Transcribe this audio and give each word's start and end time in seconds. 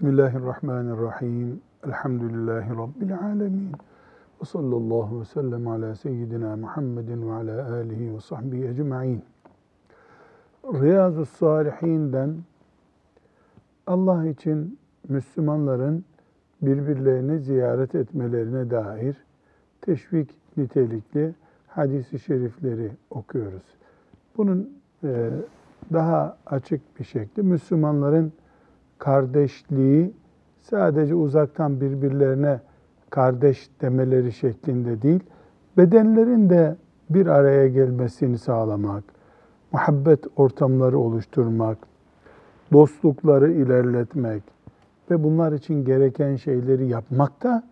Bismillahirrahmanirrahim. 0.00 1.60
Elhamdülillahi 1.86 2.70
Rabbil 2.70 3.18
alemin. 3.18 3.72
Ve 4.40 4.44
sallallahu 4.44 5.20
ve 5.20 5.24
sellem 5.24 5.68
ala 5.68 5.94
seyyidina 5.94 6.56
Muhammedin 6.56 7.28
ve 7.28 7.32
ala 7.32 7.72
alihi 7.74 8.14
ve 8.14 8.20
sahbihi 8.20 8.68
ecma'in. 8.68 9.22
Riyazu 10.64 11.26
Salihinden 11.26 12.36
Allah 13.86 14.26
için 14.26 14.78
Müslümanların 15.08 16.04
birbirlerini 16.62 17.38
ziyaret 17.38 17.94
etmelerine 17.94 18.70
dair 18.70 19.16
teşvik 19.80 20.30
nitelikli 20.56 21.34
hadisi 21.68 22.18
şerifleri 22.18 22.90
okuyoruz. 23.10 23.76
Bunun 24.36 24.70
e, 25.04 25.30
daha 25.92 26.36
açık 26.46 26.98
bir 26.98 27.04
şekli 27.04 27.42
Müslümanların 27.42 28.32
kardeşliği 29.00 30.12
sadece 30.62 31.14
uzaktan 31.14 31.80
birbirlerine 31.80 32.60
kardeş 33.10 33.70
demeleri 33.80 34.32
şeklinde 34.32 35.02
değil, 35.02 35.20
bedenlerin 35.76 36.50
de 36.50 36.76
bir 37.10 37.26
araya 37.26 37.68
gelmesini 37.68 38.38
sağlamak, 38.38 39.04
muhabbet 39.72 40.24
ortamları 40.36 40.98
oluşturmak, 40.98 41.78
dostlukları 42.72 43.52
ilerletmek 43.52 44.42
ve 45.10 45.24
bunlar 45.24 45.52
için 45.52 45.84
gereken 45.84 46.36
şeyleri 46.36 46.86
yapmak 46.86 47.42
da 47.42 47.62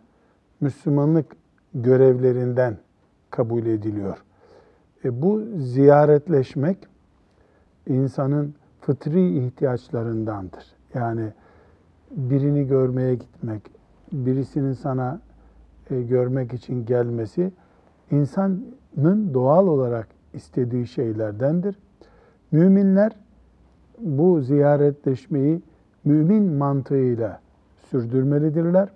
Müslümanlık 0.60 1.26
görevlerinden 1.74 2.76
kabul 3.30 3.66
ediliyor. 3.66 4.24
E 5.04 5.22
bu 5.22 5.42
ziyaretleşmek 5.56 6.78
insanın 7.86 8.54
fıtri 8.80 9.38
ihtiyaçlarındandır. 9.38 10.77
Yani 10.94 11.33
birini 12.11 12.67
görmeye 12.67 13.14
gitmek, 13.14 13.62
birisinin 14.12 14.72
sana 14.72 15.20
e, 15.91 16.03
görmek 16.03 16.53
için 16.53 16.86
gelmesi 16.86 17.53
insanın 18.11 19.34
doğal 19.34 19.66
olarak 19.66 20.09
istediği 20.34 20.86
şeylerdendir. 20.86 21.78
Müminler 22.53 23.12
bu 23.98 24.41
ziyaretleşmeyi 24.41 25.62
mümin 26.05 26.53
mantığıyla 26.53 27.41
sürdürmelidirler. 27.91 28.89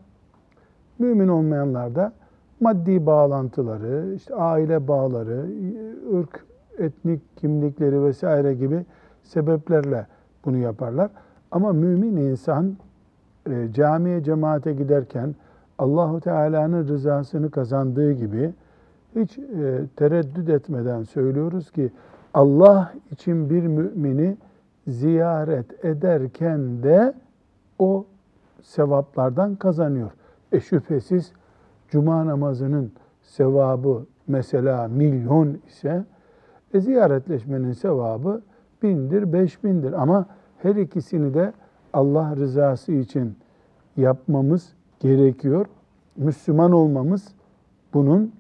Mümin 0.99 1.29
olmayanlar 1.29 1.95
da 1.95 2.13
maddi 2.61 3.07
bağlantıları, 3.07 4.15
işte 4.15 4.35
aile 4.35 4.89
bağları, 4.89 5.47
ırk, 6.19 6.45
etnik 6.79 7.37
kimlikleri 7.37 8.05
vesaire 8.05 8.55
gibi 8.55 8.87
sebeplerle 9.23 10.07
bunu 10.45 10.57
yaparlar. 10.57 11.11
Ama 11.53 11.73
mümin 11.73 12.17
insan 12.17 12.77
e, 13.51 13.69
camiye 13.73 14.23
cemaate 14.23 14.73
giderken 14.73 15.35
Allahu 15.79 16.21
Teala'nın 16.21 16.89
rızasını 16.89 17.51
kazandığı 17.51 18.13
gibi 18.13 18.53
hiç 19.17 19.39
e, 19.39 19.87
tereddüt 19.97 20.49
etmeden 20.49 21.03
söylüyoruz 21.03 21.71
ki 21.71 21.91
Allah 22.35 22.93
için 23.11 23.51
bir 23.51 23.67
mümini 23.67 24.37
ziyaret 24.87 25.85
ederken 25.85 26.83
de 26.83 27.15
o 27.79 28.07
sevaplardan 28.63 29.55
kazanıyor. 29.55 30.11
E 30.53 30.61
şüphesiz 30.61 31.33
cuma 31.89 32.27
namazının 32.27 32.93
sevabı 33.23 34.07
mesela 34.27 34.89
milyon 34.89 35.59
ise 35.69 36.05
e, 36.75 36.81
ziyaretleşmenin 36.81 37.73
sevabı 37.73 38.43
bindir, 38.83 39.33
beş 39.33 39.65
bindir. 39.65 39.93
Ama 39.93 40.27
her 40.63 40.77
ikisini 40.77 41.35
de 41.35 41.53
Allah 41.93 42.37
rızası 42.37 42.93
için 42.93 43.37
yapmamız 43.97 44.73
gerekiyor. 45.01 45.67
Müslüman 46.17 46.73
olmamız 46.73 47.29
bunun 47.95 48.33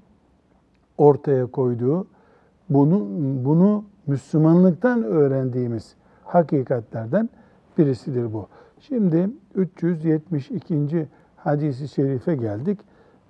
ortaya 0.99 1.47
koyduğu, 1.47 2.07
bunu, 2.71 3.07
bunu 3.45 3.85
Müslümanlıktan 4.07 5.03
öğrendiğimiz 5.03 5.95
hakikatlerden 6.25 7.29
birisidir 7.79 8.33
bu. 8.33 8.49
Şimdi 8.81 9.31
372. 9.55 11.09
hadisi 11.37 11.89
şerife 11.89 12.35
geldik. 12.37 12.79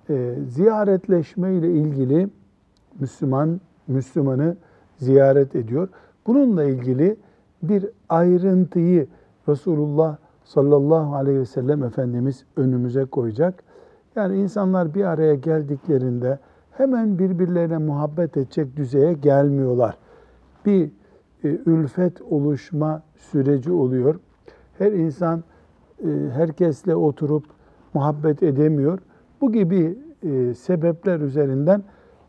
Ee, 0.09 0.35
ziyaretleşme 0.49 1.55
ile 1.55 1.71
ilgili 1.71 2.29
Müslüman 2.99 3.61
Müslümanı 3.87 4.57
ziyaret 4.97 5.55
ediyor. 5.55 5.89
Bununla 6.27 6.63
ilgili 6.63 7.17
bir 7.63 7.85
ayrıntıyı 8.09 9.07
Resulullah 9.49 10.17
sallallahu 10.43 11.15
aleyhi 11.15 11.39
ve 11.39 11.45
sellem 11.45 11.83
Efendimiz 11.83 12.45
önümüze 12.57 13.05
koyacak. 13.05 13.63
Yani 14.15 14.37
insanlar 14.37 14.93
bir 14.93 15.03
araya 15.03 15.35
geldiklerinde 15.35 16.39
hemen 16.71 17.19
birbirlerine 17.19 17.77
muhabbet 17.77 18.37
edecek 18.37 18.77
düzeye 18.77 19.13
gelmiyorlar. 19.13 19.97
Bir 20.65 20.91
e, 21.43 21.47
ülfet 21.65 22.21
oluşma 22.21 23.01
süreci 23.15 23.71
oluyor. 23.71 24.19
Her 24.77 24.91
insan 24.91 25.43
e, 26.03 26.09
herkesle 26.33 26.95
oturup 26.95 27.43
muhabbet 27.93 28.43
edemiyor. 28.43 28.99
Bu 29.41 29.51
gibi 29.51 29.97
e, 30.23 30.53
sebepler 30.53 31.19
üzerinden 31.19 31.83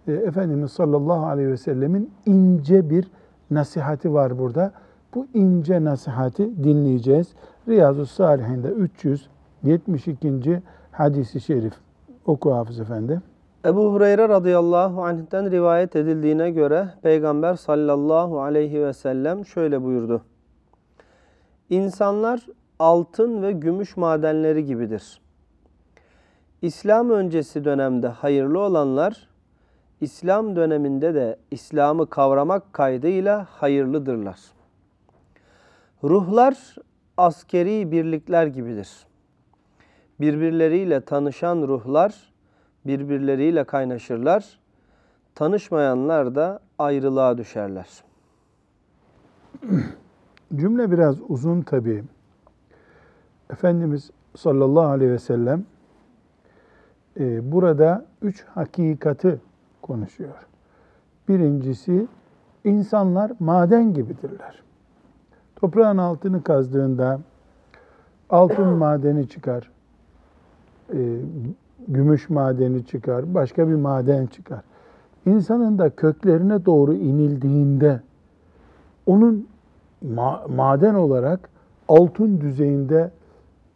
e, 0.07 0.13
Efendimiz 0.13 0.73
sallallahu 0.73 1.27
aleyhi 1.27 1.49
ve 1.49 1.57
sellemin 1.57 2.11
ince 2.27 2.91
bir 2.91 3.11
nasihati 3.51 4.13
var 4.13 4.39
burada. 4.39 4.73
Bu 5.15 5.27
ince 5.35 5.85
nasihati 5.85 6.65
dinleyeceğiz. 6.65 7.33
Riyazu 7.69 8.07
Salihin'de 8.07 8.69
372. 8.69 10.63
hadisi 10.93 11.41
şerif. 11.41 11.73
Oku 12.27 12.55
Hafız 12.55 12.81
Efendi. 12.81 13.21
Ebu 13.65 13.93
Hureyre 13.93 14.29
radıyallahu 14.29 15.05
anh'ten 15.05 15.51
rivayet 15.51 15.97
edildiğine 15.97 16.51
göre 16.51 16.89
Peygamber 17.03 17.55
sallallahu 17.55 18.41
aleyhi 18.41 18.83
ve 18.83 18.93
sellem 18.93 19.47
şöyle 19.47 19.83
buyurdu. 19.83 20.23
İnsanlar 21.71 22.47
altın 22.79 23.43
ve 23.43 23.53
gümüş 23.53 23.97
madenleri 23.97 24.65
gibidir. 24.65 25.21
İslam 26.63 27.11
öncesi 27.11 27.65
dönemde 27.65 28.09
hayırlı 28.09 28.61
olanlar, 28.61 29.29
İslam 30.01 30.57
döneminde 30.57 31.15
de 31.15 31.37
İslam'ı 31.51 32.07
kavramak 32.07 32.73
kaydıyla 32.73 33.47
hayırlıdırlar. 33.51 34.41
Ruhlar 36.05 36.77
askeri 37.17 37.93
birlikler 37.93 38.47
gibidir. 38.47 39.07
Birbirleriyle 40.21 41.01
tanışan 41.01 41.69
ruhlar 41.69 42.33
birbirleriyle 42.87 43.65
kaynaşırlar. 43.65 44.59
Tanışmayanlar 45.35 46.35
da 46.35 46.61
ayrılığa 46.79 47.39
düşerler. 47.39 48.05
Cümle 50.57 50.91
biraz 50.91 51.17
uzun 51.29 51.63
tabi. 51.63 52.05
Efendimiz 53.51 54.11
sallallahu 54.37 54.87
aleyhi 54.87 55.13
ve 55.13 55.19
sellem 55.19 55.65
e, 57.21 57.53
burada 57.53 58.07
üç 58.23 58.45
hakikati 58.45 59.41
konuşuyor. 59.83 60.47
Birincisi 61.29 62.07
insanlar 62.65 63.33
maden 63.41 63.95
gibidirler. 63.95 64.64
Toprağın 65.65 65.99
altını 65.99 66.43
kazdığında 66.43 67.21
altın 68.31 68.67
madeni 68.79 69.29
çıkar, 69.29 69.71
e, 70.93 70.99
gümüş 71.89 72.31
madeni 72.31 72.87
çıkar, 72.87 73.35
başka 73.35 73.69
bir 73.69 73.75
maden 73.75 74.27
çıkar. 74.27 74.61
İnsanın 75.27 75.79
da 75.79 75.91
köklerine 75.91 76.65
doğru 76.65 76.95
inildiğinde 76.95 78.01
onun 79.07 79.49
ma- 80.07 80.55
maden 80.55 80.95
olarak 80.95 81.49
altın 81.89 82.41
düzeyinde 82.41 83.11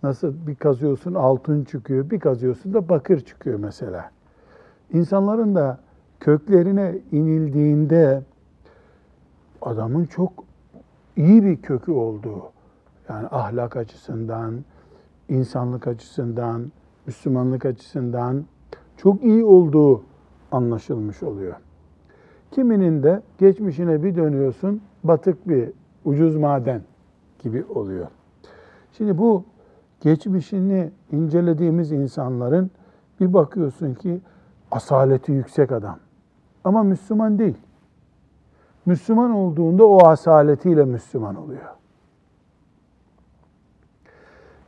nasıl 0.02 0.34
bir 0.46 0.54
kazıyorsun 0.54 1.14
altın 1.14 1.64
çıkıyor, 1.64 2.10
bir 2.10 2.20
kazıyorsun 2.20 2.74
da 2.74 2.88
bakır 2.88 3.20
çıkıyor 3.20 3.58
mesela. 3.58 4.10
İnsanların 4.92 5.54
da 5.54 5.78
köklerine 6.20 6.98
inildiğinde 7.12 8.22
adamın 9.62 10.04
çok 10.04 10.47
iyi 11.18 11.44
bir 11.44 11.62
kökü 11.62 11.92
olduğu, 11.92 12.42
yani 13.08 13.28
ahlak 13.30 13.76
açısından, 13.76 14.64
insanlık 15.28 15.88
açısından, 15.88 16.72
Müslümanlık 17.06 17.66
açısından 17.66 18.44
çok 18.96 19.24
iyi 19.24 19.44
olduğu 19.44 20.02
anlaşılmış 20.52 21.22
oluyor. 21.22 21.54
Kiminin 22.50 23.02
de 23.02 23.22
geçmişine 23.38 24.02
bir 24.02 24.16
dönüyorsun, 24.16 24.80
batık 25.04 25.48
bir 25.48 25.70
ucuz 26.04 26.36
maden 26.36 26.82
gibi 27.38 27.64
oluyor. 27.64 28.06
Şimdi 28.92 29.18
bu 29.18 29.44
geçmişini 30.00 30.90
incelediğimiz 31.12 31.92
insanların 31.92 32.70
bir 33.20 33.34
bakıyorsun 33.34 33.94
ki 33.94 34.20
asaleti 34.70 35.32
yüksek 35.32 35.72
adam. 35.72 35.98
Ama 36.64 36.82
Müslüman 36.82 37.38
değil. 37.38 37.56
Müslüman 38.88 39.30
olduğunda 39.30 39.86
o 39.86 40.06
asaletiyle 40.06 40.84
Müslüman 40.84 41.36
oluyor. 41.36 41.68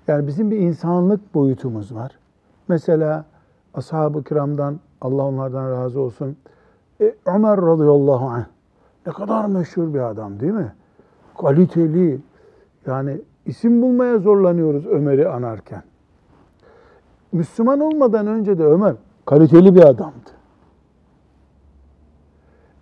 Yani 0.08 0.26
bizim 0.26 0.50
bir 0.50 0.56
insanlık 0.56 1.34
boyutumuz 1.34 1.94
var. 1.94 2.18
Mesela 2.68 3.24
ashab-ı 3.74 4.24
kiramdan 4.24 4.80
Allah 5.00 5.22
onlardan 5.22 5.70
razı 5.70 6.00
olsun. 6.00 6.36
E, 7.00 7.14
Ömer 7.26 7.56
radıyallahu 7.56 8.26
anh 8.26 8.44
ne 9.06 9.12
kadar 9.12 9.44
meşhur 9.44 9.94
bir 9.94 10.00
adam 10.00 10.40
değil 10.40 10.52
mi? 10.52 10.72
Kaliteli. 11.40 12.20
Yani 12.86 13.20
isim 13.46 13.82
bulmaya 13.82 14.18
zorlanıyoruz 14.18 14.86
Ömer'i 14.86 15.28
anarken. 15.28 15.82
Müslüman 17.32 17.80
olmadan 17.80 18.26
önce 18.26 18.58
de 18.58 18.64
Ömer 18.64 18.94
kaliteli 19.26 19.74
bir 19.74 19.82
adamdı. 19.82 20.39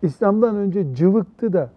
İslam'dan 0.03 0.57
önce 0.57 0.95
cıvıktı 0.95 1.53
da 1.53 1.71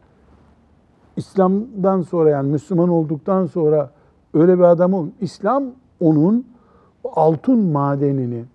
İslam'dan 1.15 2.01
sonra 2.01 2.29
yani 2.29 2.51
Müslüman 2.51 2.89
olduktan 2.89 3.45
sonra 3.45 3.91
öyle 4.33 4.57
bir 4.57 4.63
adam 4.63 4.93
oldu. 4.93 5.11
İslam 5.21 5.63
onun 5.99 6.45
altın 7.03 7.59
madenini 7.59 8.45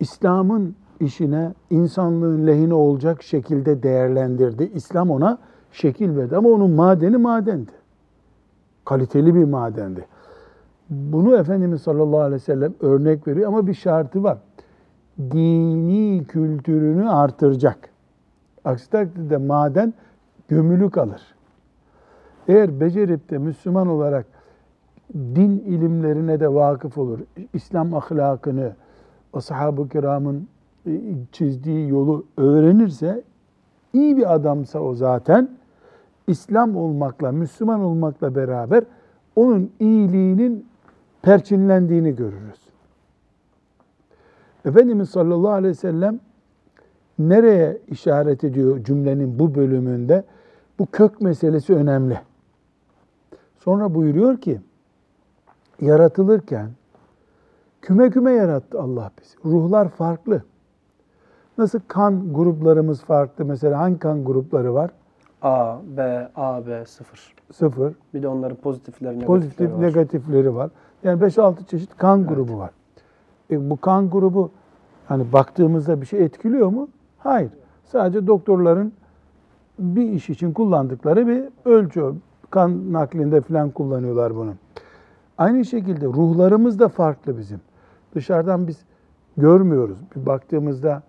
İslam'ın 0.00 0.74
işine 1.00 1.54
insanlığın 1.70 2.46
lehine 2.46 2.74
olacak 2.74 3.22
şekilde 3.22 3.82
değerlendirdi. 3.82 4.70
İslam 4.74 5.10
ona 5.10 5.38
şekil 5.72 6.16
verdi 6.16 6.36
ama 6.36 6.48
onun 6.48 6.70
madeni 6.70 7.16
madendi. 7.16 7.72
Kaliteli 8.84 9.34
bir 9.34 9.44
madendi. 9.44 10.06
Bunu 10.90 11.36
Efendimiz 11.36 11.82
sallallahu 11.82 12.20
aleyhi 12.20 12.34
ve 12.34 12.44
sellem 12.44 12.74
örnek 12.80 13.28
veriyor 13.28 13.48
ama 13.48 13.66
bir 13.66 13.74
şartı 13.74 14.22
var. 14.22 14.38
Dini 15.18 16.24
kültürünü 16.24 17.10
artıracak. 17.10 17.90
Aksi 18.64 18.90
takdirde 18.90 19.36
maden 19.36 19.94
gömülü 20.48 20.90
kalır. 20.90 21.22
Eğer 22.48 22.80
becerip 22.80 23.30
de 23.30 23.38
Müslüman 23.38 23.88
olarak 23.88 24.26
din 25.14 25.58
ilimlerine 25.58 26.40
de 26.40 26.54
vakıf 26.54 26.98
olur, 26.98 27.18
İslam 27.52 27.94
ahlakını, 27.94 28.72
ashab-ı 29.32 29.88
kiramın 29.88 30.48
e, 30.86 30.90
çizdiği 31.32 31.88
yolu 31.88 32.24
öğrenirse, 32.36 33.22
iyi 33.92 34.16
bir 34.16 34.34
adamsa 34.34 34.80
o 34.80 34.94
zaten, 34.94 35.50
İslam 36.26 36.76
olmakla, 36.76 37.32
Müslüman 37.32 37.80
olmakla 37.80 38.34
beraber 38.34 38.84
onun 39.36 39.70
iyiliğinin 39.80 40.66
perçinlendiğini 41.22 42.16
görürüz. 42.16 42.70
Efendimiz 44.64 45.10
sallallahu 45.10 45.52
aleyhi 45.52 45.70
ve 45.70 45.78
sellem 45.78 46.20
nereye 47.28 47.78
işaret 47.88 48.44
ediyor 48.44 48.84
cümlenin 48.84 49.38
bu 49.38 49.54
bölümünde? 49.54 50.24
Bu 50.78 50.86
kök 50.86 51.20
meselesi 51.20 51.74
önemli. 51.74 52.20
Sonra 53.58 53.94
buyuruyor 53.94 54.36
ki, 54.40 54.60
yaratılırken 55.80 56.70
küme 57.82 58.10
küme 58.10 58.32
yarattı 58.32 58.80
Allah 58.80 59.10
bizi. 59.20 59.36
Ruhlar 59.44 59.88
farklı. 59.88 60.42
Nasıl 61.58 61.80
kan 61.88 62.32
gruplarımız 62.34 63.00
farklı? 63.04 63.44
Mesela 63.44 63.78
hangi 63.78 63.98
kan 63.98 64.24
grupları 64.24 64.74
var? 64.74 64.90
A, 65.42 65.76
B, 65.96 66.28
A, 66.36 66.66
B, 66.66 66.84
sıfır. 66.86 67.34
Sıfır. 67.52 67.94
Bir 68.14 68.22
de 68.22 68.28
onların 68.28 68.56
pozitifleri, 68.56 69.18
negatifleri 69.18 69.26
Pozitif, 69.40 69.72
var. 69.72 69.80
negatifleri 69.82 70.54
var. 70.54 70.70
Yani 71.02 71.20
5-6 71.22 71.66
çeşit 71.66 71.96
kan 71.96 72.26
grubu 72.26 72.58
var. 72.58 72.70
E, 73.50 73.70
bu 73.70 73.76
kan 73.76 74.10
grubu 74.10 74.50
hani 75.06 75.32
baktığımızda 75.32 76.00
bir 76.00 76.06
şey 76.06 76.24
etkiliyor 76.24 76.68
mu? 76.68 76.88
Hayır. 77.22 77.50
Sadece 77.84 78.26
doktorların 78.26 78.92
bir 79.78 80.10
iş 80.10 80.30
için 80.30 80.52
kullandıkları 80.52 81.26
bir 81.26 81.44
ölçü. 81.64 82.12
Kan 82.50 82.92
naklinde 82.92 83.40
falan 83.40 83.70
kullanıyorlar 83.70 84.36
bunu. 84.36 84.54
Aynı 85.38 85.64
şekilde 85.64 86.06
ruhlarımız 86.06 86.78
da 86.78 86.88
farklı 86.88 87.38
bizim. 87.38 87.60
Dışarıdan 88.14 88.68
biz 88.68 88.84
görmüyoruz. 89.36 89.98
Bir 90.16 90.26
baktığımızda 90.26 91.02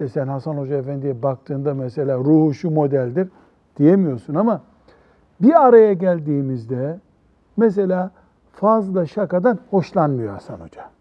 e 0.00 0.08
sen 0.08 0.28
Hasan 0.28 0.56
Hoca 0.56 0.76
Efendi'ye 0.76 1.22
baktığında 1.22 1.74
mesela 1.74 2.18
ruhu 2.18 2.54
şu 2.54 2.70
modeldir 2.70 3.28
diyemiyorsun 3.76 4.34
ama 4.34 4.60
bir 5.40 5.66
araya 5.66 5.92
geldiğimizde 5.92 7.00
mesela 7.56 8.10
fazla 8.52 9.06
şakadan 9.06 9.58
hoşlanmıyor 9.70 10.32
Hasan 10.32 10.60
Hoca. 10.60 10.95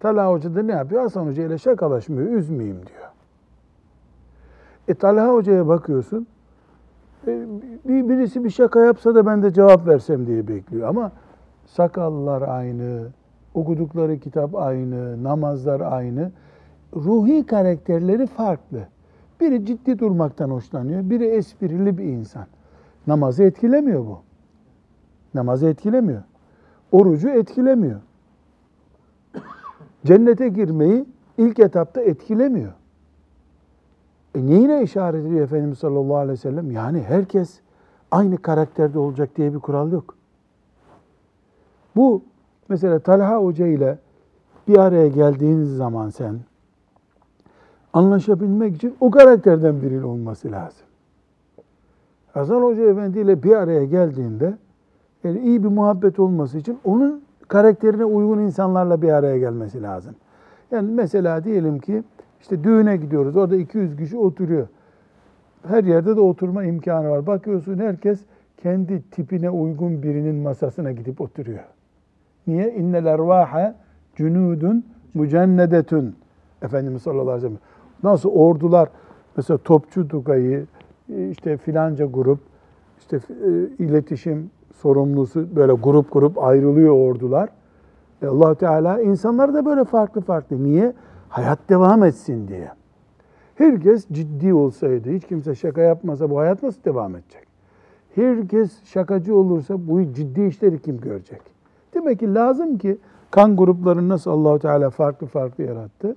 Talha 0.00 0.30
Hoca 0.30 0.54
da 0.54 0.62
ne 0.62 0.72
yapıyor? 0.72 1.02
Hasan 1.02 1.26
Hoca 1.26 1.46
ile 1.46 1.58
şakalaşmıyor, 1.58 2.32
üzmeyeyim 2.32 2.76
diyor. 2.76 3.08
E 4.88 4.94
Talha 4.94 5.28
Hoca'ya 5.28 5.68
bakıyorsun, 5.68 6.26
e, 7.26 7.46
bir 7.88 8.08
birisi 8.08 8.44
bir 8.44 8.50
şaka 8.50 8.84
yapsa 8.84 9.14
da 9.14 9.26
ben 9.26 9.42
de 9.42 9.52
cevap 9.52 9.86
versem 9.86 10.26
diye 10.26 10.48
bekliyor. 10.48 10.88
Ama 10.88 11.12
sakallar 11.66 12.42
aynı, 12.42 13.06
okudukları 13.54 14.18
kitap 14.18 14.54
aynı, 14.54 15.24
namazlar 15.24 15.80
aynı. 15.80 16.32
Ruhi 16.96 17.46
karakterleri 17.46 18.26
farklı. 18.26 18.78
Biri 19.40 19.66
ciddi 19.66 19.98
durmaktan 19.98 20.50
hoşlanıyor, 20.50 21.10
biri 21.10 21.26
esprili 21.26 21.98
bir 21.98 22.04
insan. 22.04 22.46
Namazı 23.06 23.42
etkilemiyor 23.42 24.06
bu. 24.06 24.18
Namazı 25.34 25.68
etkilemiyor. 25.68 26.22
Orucu 26.92 27.28
etkilemiyor. 27.28 28.00
Cennete 30.06 30.48
girmeyi 30.48 31.04
ilk 31.38 31.58
etapta 31.58 32.00
etkilemiyor. 32.00 32.72
E 34.34 34.46
neyine 34.46 34.82
işaret 34.82 35.26
ediyor 35.26 35.40
Efendimiz 35.40 35.78
sallallahu 35.78 36.16
aleyhi 36.16 36.32
ve 36.32 36.36
sellem? 36.36 36.70
Yani 36.70 37.02
herkes 37.02 37.60
aynı 38.10 38.36
karakterde 38.36 38.98
olacak 38.98 39.36
diye 39.36 39.54
bir 39.54 39.58
kural 39.58 39.92
yok. 39.92 40.14
Bu 41.96 42.22
mesela 42.68 42.98
Talha 42.98 43.36
Hoca 43.36 43.66
ile 43.66 43.98
bir 44.68 44.78
araya 44.78 45.08
geldiğiniz 45.08 45.76
zaman 45.76 46.10
sen 46.10 46.38
anlaşabilmek 47.92 48.76
için 48.76 48.96
o 49.00 49.10
karakterden 49.10 49.82
birinin 49.82 50.02
olması 50.02 50.52
lazım. 50.52 50.86
Hasan 52.32 52.62
Hoca 52.62 52.90
Efendi 52.90 53.20
ile 53.20 53.42
bir 53.42 53.52
araya 53.52 53.84
geldiğinde 53.84 54.54
yani 55.24 55.38
iyi 55.38 55.62
bir 55.62 55.68
muhabbet 55.68 56.18
olması 56.18 56.58
için 56.58 56.78
onun 56.84 57.22
karakterine 57.48 58.04
uygun 58.04 58.38
insanlarla 58.38 59.02
bir 59.02 59.08
araya 59.08 59.38
gelmesi 59.38 59.82
lazım. 59.82 60.14
Yani 60.70 60.92
mesela 60.92 61.44
diyelim 61.44 61.78
ki 61.78 62.02
işte 62.40 62.64
düğüne 62.64 62.96
gidiyoruz. 62.96 63.36
Orada 63.36 63.56
200 63.56 63.96
kişi 63.96 64.16
oturuyor. 64.16 64.68
Her 65.68 65.84
yerde 65.84 66.16
de 66.16 66.20
oturma 66.20 66.64
imkanı 66.64 67.10
var. 67.10 67.26
Bakıyorsun 67.26 67.78
herkes 67.78 68.20
kendi 68.56 69.02
tipine 69.10 69.50
uygun 69.50 70.02
birinin 70.02 70.34
masasına 70.34 70.92
gidip 70.92 71.20
oturuyor. 71.20 71.64
Niye? 72.46 72.74
İnnel 72.74 73.06
ervaha 73.06 73.74
cunudun 74.16 74.84
mücennedetun. 75.14 76.16
Efendimiz 76.62 77.02
sallallahu 77.02 77.30
aleyhi 77.30 77.44
ve 77.44 77.48
sellem. 77.48 77.58
Nasıl 78.02 78.30
ordular 78.30 78.88
mesela 79.36 79.58
Topçu 79.58 80.08
Tugay'ı 80.08 80.66
işte 81.30 81.56
filanca 81.56 82.06
grup 82.06 82.40
işte 82.98 83.16
e, 83.16 83.50
iletişim 83.84 84.50
sorumlusu 84.82 85.56
böyle 85.56 85.72
grup 85.72 86.12
grup 86.12 86.38
ayrılıyor 86.38 86.94
ordular. 86.94 87.48
E 88.22 88.26
allah 88.26 88.54
Teala 88.54 89.02
insanlar 89.02 89.54
da 89.54 89.64
böyle 89.64 89.84
farklı 89.84 90.20
farklı. 90.20 90.64
Niye? 90.64 90.92
Hayat 91.28 91.58
devam 91.68 92.04
etsin 92.04 92.48
diye. 92.48 92.70
Herkes 93.54 94.08
ciddi 94.08 94.54
olsaydı, 94.54 95.10
hiç 95.10 95.26
kimse 95.26 95.54
şaka 95.54 95.80
yapmasa 95.80 96.30
bu 96.30 96.38
hayat 96.38 96.62
nasıl 96.62 96.84
devam 96.84 97.16
edecek? 97.16 97.46
Herkes 98.14 98.84
şakacı 98.84 99.36
olursa 99.36 99.88
bu 99.88 100.12
ciddi 100.12 100.42
işleri 100.42 100.82
kim 100.82 101.00
görecek? 101.00 101.40
Demek 101.94 102.20
ki 102.20 102.34
lazım 102.34 102.78
ki 102.78 102.98
kan 103.30 103.56
gruplarını 103.56 104.08
nasıl 104.08 104.30
Allahu 104.30 104.58
Teala 104.58 104.90
farklı 104.90 105.26
farklı 105.26 105.64
yarattı. 105.64 106.16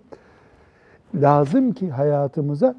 Lazım 1.16 1.72
ki 1.72 1.90
hayatımıza 1.90 2.76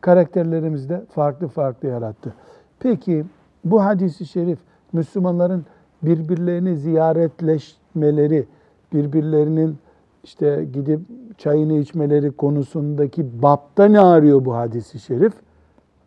karakterlerimizi 0.00 0.88
de 0.88 1.02
farklı 1.10 1.48
farklı 1.48 1.88
yarattı. 1.88 2.34
Peki 2.80 3.24
bu 3.64 3.84
hadisi 3.84 4.26
şerif 4.26 4.58
Müslümanların 4.96 5.64
birbirlerini 6.02 6.76
ziyaretleşmeleri, 6.76 8.46
birbirlerinin 8.92 9.78
işte 10.24 10.68
gidip 10.72 11.00
çayını 11.38 11.72
içmeleri 11.72 12.30
konusundaki 12.30 13.42
bapta 13.42 13.84
ne 13.84 14.00
arıyor 14.00 14.44
bu 14.44 14.54
hadisi 14.54 15.00
şerif? 15.00 15.32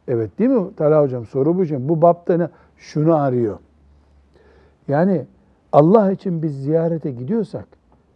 Evet 0.07 0.39
değil 0.39 0.49
mi 0.49 0.75
Talha 0.75 1.01
Hocam? 1.01 1.25
Soru 1.25 1.57
bu 1.57 1.65
şimdi. 1.65 1.89
Bu 1.89 2.01
bapta 2.01 2.37
ne? 2.37 2.49
Şunu 2.77 3.15
arıyor. 3.15 3.59
Yani 4.87 5.25
Allah 5.71 6.11
için 6.11 6.43
biz 6.43 6.63
ziyarete 6.63 7.11
gidiyorsak 7.11 7.67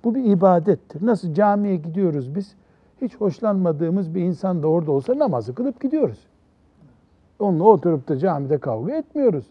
bu 0.04 0.16
bir 0.16 0.24
ibadettir. 0.24 1.06
Nasıl 1.06 1.34
camiye 1.34 1.76
gidiyoruz 1.76 2.36
biz? 2.36 2.56
Hiç 3.02 3.16
hoşlanmadığımız 3.16 4.16
bir 4.16 4.22
insan 4.22 4.64
da 4.64 4.68
orada 4.68 4.92
olsa 4.92 5.20
namazı 5.20 5.56
kılıp 5.56 5.82
gidiyoruz. 5.82 6.28
Onunla 7.40 7.64
oturup 7.64 8.08
da 8.08 8.18
camide 8.18 8.58
kavga 8.58 8.96
etmiyoruz. 8.96 9.46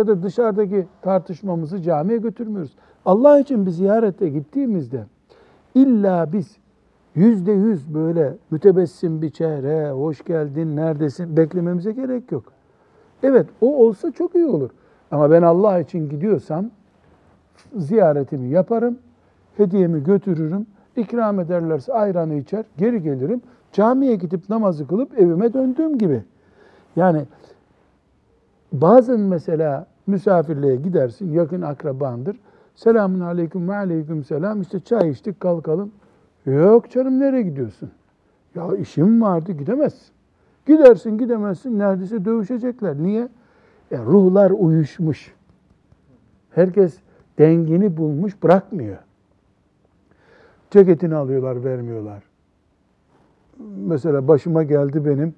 Ya 0.00 0.06
da 0.06 0.22
dışarıdaki 0.22 0.86
tartışmamızı 1.02 1.82
camiye 1.82 2.18
götürmüyoruz. 2.18 2.72
Allah 3.04 3.40
için 3.40 3.66
bir 3.66 3.70
ziyarete 3.70 4.28
gittiğimizde 4.28 5.04
illa 5.74 6.32
biz 6.32 6.56
yüzde 7.14 7.52
yüz 7.52 7.94
böyle 7.94 8.34
mütebessim 8.50 9.22
bir 9.22 9.30
çehre, 9.30 9.90
hoş 9.90 10.24
geldin, 10.24 10.76
neredesin 10.76 11.36
beklememize 11.36 11.92
gerek 11.92 12.32
yok. 12.32 12.44
Evet 13.22 13.46
o 13.60 13.76
olsa 13.86 14.10
çok 14.10 14.34
iyi 14.34 14.46
olur. 14.46 14.70
Ama 15.10 15.30
ben 15.30 15.42
Allah 15.42 15.80
için 15.80 16.08
gidiyorsam 16.08 16.70
ziyaretimi 17.76 18.48
yaparım, 18.48 18.98
hediyemi 19.56 20.04
götürürüm, 20.04 20.66
ikram 20.96 21.40
ederlerse 21.40 21.92
ayranı 21.92 22.34
içer, 22.34 22.64
geri 22.78 23.02
gelirim. 23.02 23.42
Camiye 23.72 24.16
gidip 24.16 24.48
namazı 24.48 24.86
kılıp 24.86 25.18
evime 25.18 25.52
döndüğüm 25.52 25.98
gibi. 25.98 26.22
Yani 26.96 27.22
bazen 28.72 29.20
mesela 29.20 29.89
misafirliğe 30.10 30.76
gidersin, 30.76 31.32
yakın 31.32 31.62
akrabandır. 31.62 32.36
Selamun 32.74 33.20
aleyküm 33.20 33.68
ve 33.68 33.76
aleyküm 33.76 34.24
selam. 34.24 34.62
İşte 34.62 34.80
çay 34.80 35.10
içtik 35.10 35.40
kalkalım. 35.40 35.92
Yok 36.46 36.90
canım 36.90 37.20
nereye 37.20 37.42
gidiyorsun? 37.42 37.90
Ya 38.54 38.76
işim 38.76 39.22
vardı 39.22 39.52
gidemezsin. 39.52 40.12
Gidersin 40.66 41.18
gidemezsin 41.18 41.78
neredeyse 41.78 42.24
dövüşecekler. 42.24 42.96
Niye? 42.96 43.28
Ya 43.90 44.04
ruhlar 44.04 44.50
uyuşmuş. 44.50 45.34
Herkes 46.50 46.98
dengini 47.38 47.96
bulmuş 47.96 48.42
bırakmıyor. 48.42 48.98
Ceketini 50.70 51.14
alıyorlar 51.14 51.64
vermiyorlar. 51.64 52.22
Mesela 53.76 54.28
başıma 54.28 54.62
geldi 54.62 55.04
benim 55.04 55.34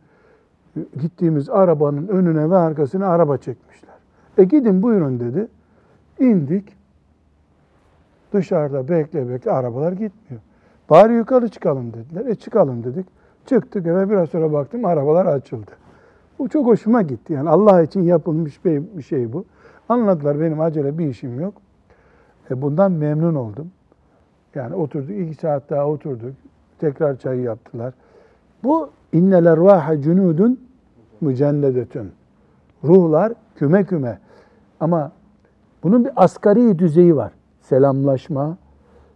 gittiğimiz 1.00 1.50
arabanın 1.50 2.08
önüne 2.08 2.50
ve 2.50 2.56
arkasına 2.56 3.06
araba 3.06 3.36
çekmişler. 3.36 3.91
E 4.38 4.44
gidin 4.44 4.82
buyurun 4.82 5.20
dedi. 5.20 5.48
İndik. 6.18 6.76
Dışarıda 8.32 8.88
bekle 8.88 9.28
bekle 9.28 9.50
arabalar 9.50 9.92
gitmiyor. 9.92 10.42
Bari 10.90 11.12
yukarı 11.12 11.48
çıkalım 11.48 11.92
dediler. 11.92 12.26
E 12.26 12.34
çıkalım 12.34 12.84
dedik. 12.84 13.06
Çıktık 13.46 13.86
eve 13.86 14.10
biraz 14.10 14.28
sonra 14.28 14.52
baktım 14.52 14.84
arabalar 14.84 15.26
açıldı. 15.26 15.70
Bu 16.38 16.48
çok 16.48 16.66
hoşuma 16.66 17.02
gitti. 17.02 17.32
Yani 17.32 17.48
Allah 17.48 17.82
için 17.82 18.02
yapılmış 18.02 18.64
bir, 18.64 19.02
şey 19.02 19.32
bu. 19.32 19.44
Anladılar 19.88 20.40
benim 20.40 20.60
acele 20.60 20.98
bir 20.98 21.08
işim 21.08 21.40
yok. 21.40 21.54
E 22.50 22.62
bundan 22.62 22.92
memnun 22.92 23.34
oldum. 23.34 23.70
Yani 24.54 24.74
oturduk, 24.74 25.10
iki 25.10 25.34
saat 25.34 25.70
daha 25.70 25.88
oturduk. 25.88 26.34
Tekrar 26.78 27.16
çay 27.16 27.40
yaptılar. 27.40 27.94
Bu 28.64 28.90
inneler 29.12 29.56
vaha 29.56 30.00
cunudun 30.00 30.60
mücennedetün. 31.20 32.12
Ruhlar 32.84 33.32
küme 33.56 33.84
küme. 33.84 34.18
Ama 34.82 35.12
bunun 35.82 36.04
bir 36.04 36.12
asgari 36.16 36.78
düzeyi 36.78 37.16
var. 37.16 37.32
Selamlaşma, 37.60 38.56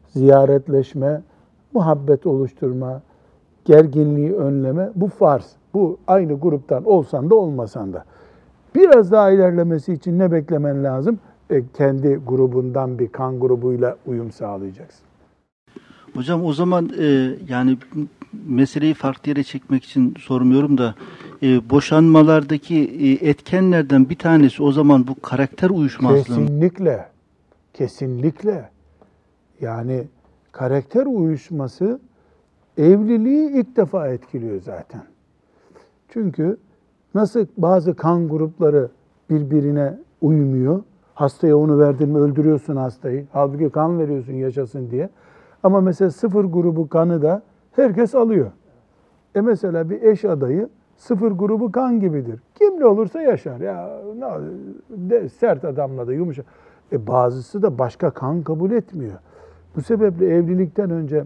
ziyaretleşme, 0.09 1.23
muhabbet 1.75 2.27
oluşturma, 2.27 3.03
gerginliği 3.65 4.35
önleme 4.35 4.91
bu 4.95 5.09
farz. 5.09 5.53
Bu 5.75 5.99
aynı 6.07 6.41
gruptan 6.41 6.85
olsan 6.85 7.31
da 7.31 7.35
olmasan 7.35 7.93
da. 7.93 8.05
Biraz 8.75 9.13
daha 9.13 9.31
ilerlemesi 9.31 9.93
için 9.93 10.19
ne 10.19 10.33
beklemen 10.33 10.85
lazım? 10.85 11.19
E, 11.51 11.63
kendi 11.77 12.21
grubundan 12.27 12.99
bir 12.99 13.09
kan 13.09 13.41
grubuyla 13.41 13.97
uyum 14.07 14.33
sağlayacaksın. 14.33 15.07
Hocam 16.15 16.45
o 16.45 16.53
zaman 16.53 16.91
e, 16.99 17.31
yani 17.49 17.79
meseleyi 18.33 18.95
farklı 18.95 19.29
yere 19.29 19.43
çekmek 19.43 19.85
için 19.85 20.15
sormuyorum 20.19 20.79
da 20.79 20.95
e, 21.43 21.71
boşanmalardaki 21.71 22.77
e, 22.77 23.29
etkenlerden 23.29 24.09
bir 24.09 24.19
tanesi 24.19 24.63
o 24.63 24.73
zaman 24.73 25.07
bu 25.07 25.21
karakter 25.21 25.71
uyuşmazlığı. 25.71 26.25
Kesinlikle. 26.25 27.07
Kesinlikle. 27.75 28.71
Yani 29.61 30.05
karakter 30.53 31.07
uyuşması 31.07 32.01
evliliği 32.79 33.51
ilk 33.51 33.77
defa 33.77 34.09
etkiliyor 34.09 34.61
zaten. 34.63 35.03
Çünkü 36.09 36.57
nasıl 37.15 37.47
bazı 37.57 37.97
kan 37.97 38.29
grupları 38.29 38.89
birbirine 39.31 39.99
uymuyor. 40.21 40.83
Hastaya 41.15 41.57
onu 41.57 41.79
verdin 41.79 42.09
mi 42.09 42.19
öldürüyorsun 42.19 42.77
hastayı. 42.77 43.27
Halbuki 43.33 43.71
kan 43.71 43.99
veriyorsun 43.99 44.33
yaşasın 44.33 44.91
diye. 44.91 45.09
Ama 45.63 45.81
mesela 45.81 46.11
sıfır 46.11 46.45
grubu 46.45 46.89
kanı 46.89 47.23
da 47.23 47.43
herkes 47.77 48.15
alıyor. 48.15 48.51
E 49.35 49.41
mesela 49.41 49.91
bir 49.91 50.03
eş 50.03 50.25
adayı 50.25 50.69
sıfır 50.97 51.33
grubu 51.33 51.73
kan 51.73 52.01
gibidir. 52.01 52.41
Kimle 52.55 52.87
olursa 52.87 53.23
yaşar. 53.23 53.61
Ya 53.61 54.01
ne, 54.19 54.27
de, 55.11 55.29
sert 55.29 55.65
adamla 55.65 56.07
da 56.07 56.13
yumuşak. 56.13 56.47
E 56.93 57.07
bazısı 57.07 57.63
da 57.63 57.79
başka 57.79 58.11
kan 58.11 58.43
kabul 58.43 58.71
etmiyor. 58.71 59.19
Bu 59.77 59.83
sebeple 59.83 60.27
evlilikten 60.27 60.91
önce 60.91 61.25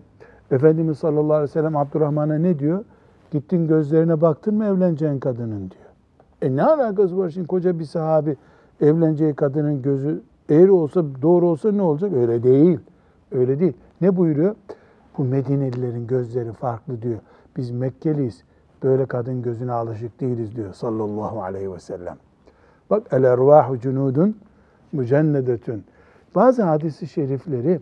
Efendimiz 0.51 0.99
sallallahu 0.99 1.33
aleyhi 1.33 1.51
ve 1.51 1.53
sellem 1.53 1.77
Abdurrahman'a 1.77 2.39
ne 2.39 2.59
diyor? 2.59 2.85
Gittin 3.31 3.69
gözlerine 3.69 4.21
baktın 4.21 4.55
mı 4.55 4.65
evleneceğin 4.65 5.19
kadının 5.19 5.71
diyor. 5.71 5.91
E 6.43 6.57
ne 6.57 6.63
alakası 6.63 7.19
var 7.19 7.31
şimdi 7.31 7.47
koca 7.47 7.79
bir 7.79 7.85
sahabi 7.85 8.37
evleneceği 8.81 9.35
kadının 9.35 9.83
gözü 9.83 10.23
eğri 10.51 10.71
olsa 10.71 11.05
doğru 11.23 11.47
olsa 11.47 11.73
ne 11.73 11.83
olacak? 11.83 12.13
Öyle 12.13 12.43
değil. 12.43 12.79
Öyle 13.33 13.61
değil. 13.61 13.73
Ne 14.01 14.17
buyuruyor? 14.17 14.55
Bu 15.21 15.25
Medinelilerin 15.25 16.07
gözleri 16.07 16.53
farklı 16.53 17.03
diyor. 17.03 17.19
Biz 17.57 17.71
Mekkeliyiz. 17.71 18.43
Böyle 18.83 19.07
kadın 19.07 19.43
gözüne 19.43 19.73
alışık 19.73 20.21
değiliz 20.21 20.57
diyor 20.57 20.75
sallallahu 20.75 21.43
aleyhi 21.43 21.73
ve 21.73 21.81
sellem. 21.81 22.17
Bak 22.91 23.07
el 23.13 23.25
ervahu 23.25 23.79
cunudun 23.79 24.37
mücennedetün. 24.93 25.85
Bazı 26.35 26.63
hadisi 26.63 27.07
şerifleri 27.07 27.81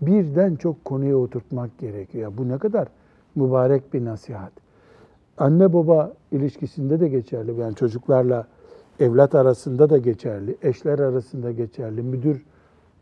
birden 0.00 0.54
çok 0.54 0.84
konuya 0.84 1.16
oturtmak 1.16 1.78
gerekiyor. 1.78 2.32
Bu 2.38 2.48
ne 2.48 2.58
kadar 2.58 2.88
mübarek 3.34 3.94
bir 3.94 4.04
nasihat. 4.04 4.52
Anne 5.38 5.72
baba 5.72 6.12
ilişkisinde 6.32 7.00
de 7.00 7.08
geçerli. 7.08 7.60
Yani 7.60 7.74
çocuklarla 7.74 8.46
evlat 8.98 9.34
arasında 9.34 9.90
da 9.90 9.98
geçerli. 9.98 10.56
Eşler 10.62 10.98
arasında 10.98 11.52
geçerli. 11.52 12.02
Müdür 12.02 12.44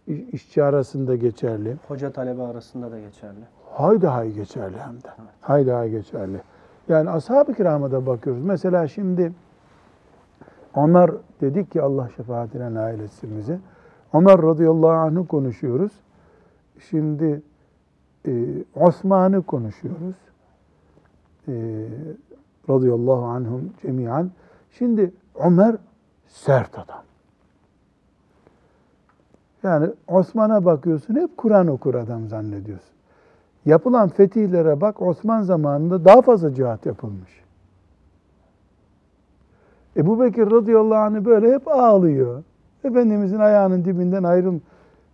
işçi 0.09 0.65
arasında 0.65 1.17
geçerli. 1.17 1.77
Hoca 1.89 2.13
talebe 2.13 2.43
arasında 2.43 2.93
da 2.93 3.01
geçerli. 3.01 3.45
Haydi 3.73 4.07
hay 4.07 4.33
geçerli 4.33 4.77
hem 4.79 4.97
de. 4.97 5.09
Haydi 5.41 5.71
hay 5.71 5.91
geçerli. 5.91 6.41
Yani 6.89 7.11
ashab-ı 7.11 7.55
kirama 7.55 7.93
da 7.93 8.07
bakıyoruz. 8.07 8.43
Mesela 8.43 8.89
şimdi 8.89 9.33
Ömer 10.77 11.11
dedik 11.41 11.71
ki 11.73 11.83
Allah 11.83 12.09
şefaatine 12.17 12.75
nail 12.75 13.01
etsin 13.01 13.39
bizi. 13.39 13.59
Ömer 14.15 14.43
radıyallahu 14.43 14.91
anh'ı 14.91 15.27
konuşuyoruz. 15.27 15.93
Şimdi 16.91 17.43
e, 18.27 18.33
Osman'ı 18.75 19.43
konuşuyoruz. 19.43 20.17
E, 21.49 21.87
radıyallahu 22.69 23.25
anhum 23.25 23.73
cemiyan. 23.83 24.31
Şimdi 24.71 25.13
Ömer 25.35 25.77
sert 26.27 26.79
adam. 26.79 27.08
Yani 29.63 29.91
Osman'a 30.09 30.65
bakıyorsun 30.65 31.15
hep 31.15 31.37
Kur'an 31.37 31.67
okur 31.67 31.95
adam 31.95 32.29
zannediyorsun. 32.29 32.95
Yapılan 33.67 34.09
fetihlere 34.09 34.81
bak 34.81 35.03
Osman 35.03 35.43
zamanında 35.43 36.05
daha 36.05 36.23
fazla 36.23 36.55
cihat 36.55 36.87
yapılmış. 36.87 37.39
Ebu 39.97 40.21
Bekir 40.21 40.51
radıyallahu 40.51 40.99
anh 40.99 41.25
böyle 41.25 41.55
hep 41.55 41.69
ağlıyor. 41.69 42.43
Efendimizin 42.85 43.39
ayağının 43.39 43.85
dibinden 43.85 44.23
ayrıl. 44.23 44.59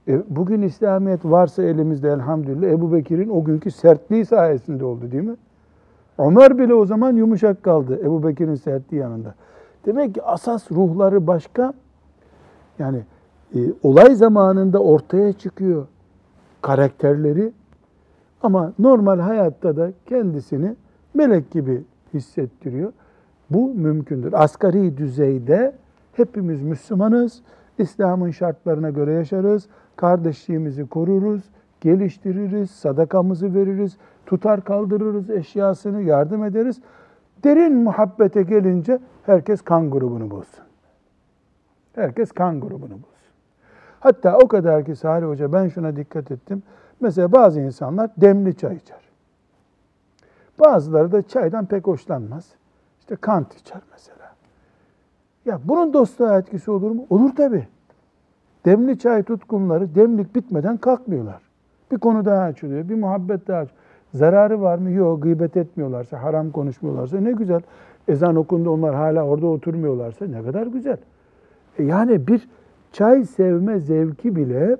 E, 0.08 0.36
bugün 0.36 0.62
İslamiyet 0.62 1.24
varsa 1.24 1.62
elimizde 1.62 2.08
elhamdülillah 2.08 2.68
Ebu 2.68 2.92
Bekir'in 2.92 3.28
o 3.28 3.44
günkü 3.44 3.70
sertliği 3.70 4.26
sayesinde 4.26 4.84
oldu 4.84 5.12
değil 5.12 5.24
mi? 5.24 5.36
Ömer 6.18 6.58
bile 6.58 6.74
o 6.74 6.86
zaman 6.86 7.16
yumuşak 7.16 7.62
kaldı 7.62 8.00
Ebu 8.02 8.26
Bekir'in 8.26 8.54
sertliği 8.54 9.02
yanında. 9.02 9.34
Demek 9.86 10.14
ki 10.14 10.22
asas 10.22 10.72
ruhları 10.72 11.26
başka. 11.26 11.74
Yani 12.78 13.02
e, 13.54 13.58
olay 13.82 14.14
zamanında 14.14 14.78
ortaya 14.78 15.32
çıkıyor 15.32 15.86
karakterleri 16.62 17.52
ama 18.42 18.72
normal 18.78 19.18
hayatta 19.18 19.76
da 19.76 19.92
kendisini 20.06 20.74
melek 21.14 21.50
gibi 21.50 21.84
hissettiriyor. 22.14 22.92
Bu 23.50 23.74
mümkündür. 23.74 24.32
Asgari 24.32 24.96
düzeyde 24.96 25.74
hepimiz 26.12 26.62
Müslümanız. 26.62 27.42
İslam'ın 27.78 28.30
şartlarına 28.30 28.90
göre 28.90 29.12
yaşarız. 29.12 29.68
Kardeşliğimizi 29.96 30.86
koruruz, 30.86 31.42
geliştiririz, 31.80 32.70
sadakamızı 32.70 33.54
veririz, 33.54 33.96
tutar 34.26 34.64
kaldırırız 34.64 35.30
eşyasını, 35.30 36.02
yardım 36.02 36.44
ederiz. 36.44 36.80
Derin 37.44 37.74
muhabbete 37.74 38.42
gelince 38.42 38.98
herkes 39.22 39.62
kan 39.62 39.90
grubunu 39.90 40.30
bulsun. 40.30 40.64
Herkes 41.94 42.32
kan 42.32 42.60
grubunu 42.60 42.92
bulsun. 42.92 43.13
Hatta 44.04 44.38
o 44.38 44.48
kadar 44.48 44.84
ki 44.84 44.96
Salih 44.96 45.26
Hoca 45.26 45.52
ben 45.52 45.68
şuna 45.68 45.96
dikkat 45.96 46.30
ettim. 46.30 46.62
Mesela 47.00 47.32
bazı 47.32 47.60
insanlar 47.60 48.10
demli 48.16 48.56
çay 48.56 48.76
içer. 48.76 48.98
Bazıları 50.60 51.12
da 51.12 51.22
çaydan 51.22 51.66
pek 51.66 51.86
hoşlanmaz. 51.86 52.52
İşte 53.00 53.16
kant 53.16 53.54
içer 53.54 53.80
mesela. 53.92 54.34
Ya 55.44 55.60
bunun 55.64 55.92
dostluğa 55.92 56.38
etkisi 56.38 56.70
olur 56.70 56.90
mu? 56.90 57.06
Olur 57.10 57.36
tabi. 57.36 57.66
Demli 58.64 58.98
çay 58.98 59.22
tutkunları 59.22 59.94
demlik 59.94 60.34
bitmeden 60.34 60.76
kalkmıyorlar. 60.76 61.42
Bir 61.92 61.98
konu 61.98 62.24
daha 62.24 62.42
açılıyor, 62.42 62.88
bir 62.88 62.94
muhabbet 62.94 63.48
daha 63.48 63.58
açılıyor. 63.58 63.84
Zararı 64.14 64.62
var 64.62 64.78
mı? 64.78 64.90
Yok. 64.90 65.22
Gıybet 65.22 65.56
etmiyorlarsa, 65.56 66.22
haram 66.22 66.50
konuşmuyorlarsa 66.50 67.20
ne 67.20 67.32
güzel. 67.32 67.60
Ezan 68.08 68.36
okundu 68.36 68.70
onlar 68.70 68.94
hala 68.94 69.22
orada 69.22 69.46
oturmuyorlarsa 69.46 70.26
ne 70.26 70.42
kadar 70.42 70.66
güzel. 70.66 70.98
E 71.78 71.84
yani 71.84 72.26
bir 72.26 72.48
çay 72.94 73.24
sevme 73.24 73.78
zevki 73.78 74.36
bile 74.36 74.76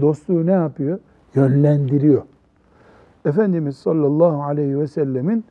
Dostluğu 0.00 0.46
ne 0.46 0.52
yapıyor? 0.52 0.98
Yönlendiriyor. 1.34 2.22
Efendimiz 3.24 3.76
sallallahu 3.76 4.42
aleyhi 4.42 4.78
ve 4.78 4.86
sellemin 4.86 5.44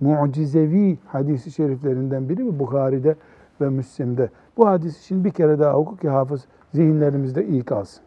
mucizevi 0.00 0.98
hadisi 1.06 1.52
şeriflerinden 1.52 2.28
biri 2.28 2.44
mi 2.44 2.58
Bukhari'de 2.58 3.16
ve 3.60 3.68
Müslim'de. 3.68 4.30
Bu 4.56 4.68
hadis 4.68 5.04
için 5.04 5.24
bir 5.24 5.30
kere 5.30 5.58
daha 5.58 5.76
oku 5.76 5.96
ki 5.96 6.08
hafız 6.08 6.44
zihinlerimizde 6.74 7.46
iyi 7.46 7.62
kalsın. 7.62 8.02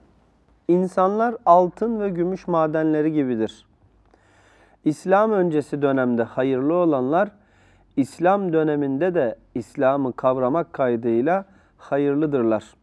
İnsanlar 0.67 1.36
altın 1.45 2.00
ve 2.00 2.10
gümüş 2.10 2.48
madenleri 2.48 3.13
gibidir. 3.13 3.65
İslam 4.86 5.31
öncesi 5.31 5.81
dönemde 5.81 6.24
hayırlı 6.24 6.74
olanlar, 6.74 7.31
İslam 7.98 8.53
döneminde 8.53 9.15
de 9.15 9.36
İslam'ı 9.55 10.13
kavramak 10.13 10.74
kaydıyla 10.74 11.45
hayırlıdırlar. 11.77 12.80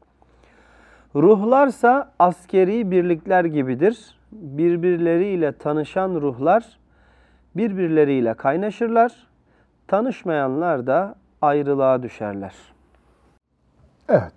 Ruhlarsa 1.16 2.12
askeri 2.18 2.90
birlikler 2.90 3.44
gibidir. 3.44 4.18
Birbirleriyle 4.32 5.52
tanışan 5.52 6.14
ruhlar 6.14 6.78
birbirleriyle 7.56 8.34
kaynaşırlar. 8.34 9.26
Tanışmayanlar 9.86 10.86
da 10.86 11.14
ayrılığa 11.42 12.02
düşerler. 12.02 12.54
Evet. 14.08 14.34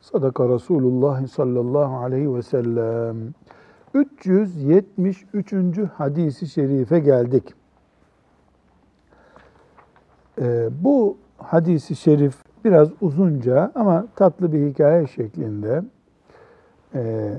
Sadaka 0.00 0.48
Resulullah 0.48 1.26
sallallahu 1.26 1.96
aleyhi 1.96 2.34
ve 2.34 2.42
sellem. 2.42 3.34
373. 3.94 5.78
hadisi 5.94 6.48
şerife 6.48 6.98
geldik. 6.98 7.54
Ee, 10.40 10.68
bu 10.70 11.18
hadisi 11.38 11.96
şerif 11.96 12.36
biraz 12.66 12.88
uzunca 13.00 13.72
ama 13.74 14.06
tatlı 14.16 14.52
bir 14.52 14.70
hikaye 14.70 15.06
şeklinde. 15.06 15.82
Ee, 16.94 17.32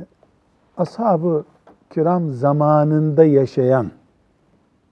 ashab-ı 0.78 1.44
kiram 1.90 2.30
zamanında 2.30 3.26
yaşayan, 3.26 3.92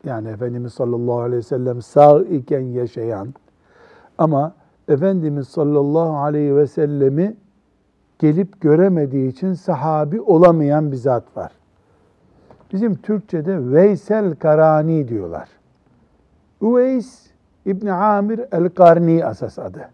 yani 0.04 0.28
Efendimiz 0.28 0.74
sallallahu 0.74 1.20
aleyhi 1.20 1.38
ve 1.38 1.44
sellem 1.44 1.82
sağ 1.82 2.20
iken 2.20 2.60
yaşayan 2.62 3.34
ama 4.18 4.54
Efendimiz 4.88 5.48
sallallahu 5.48 6.18
aleyhi 6.18 6.56
ve 6.56 6.68
sellemi 6.68 7.36
gelip 8.20 8.62
göremediği 8.62 9.32
için 9.32 9.54
sahabi 9.54 10.22
olamayan 10.22 10.92
bir 10.92 10.98
zat 10.98 11.38
var. 11.38 11.52
Bizim 12.74 12.96
Türkçe'de 12.96 13.72
Veysel 13.72 14.36
Karani 14.36 15.08
diyorlar. 15.08 15.50
Uveys 16.62 17.26
İbni 17.66 17.94
Amir 17.94 18.42
el-Karni 18.52 19.26
asas 19.26 19.60
adı. 19.60 19.90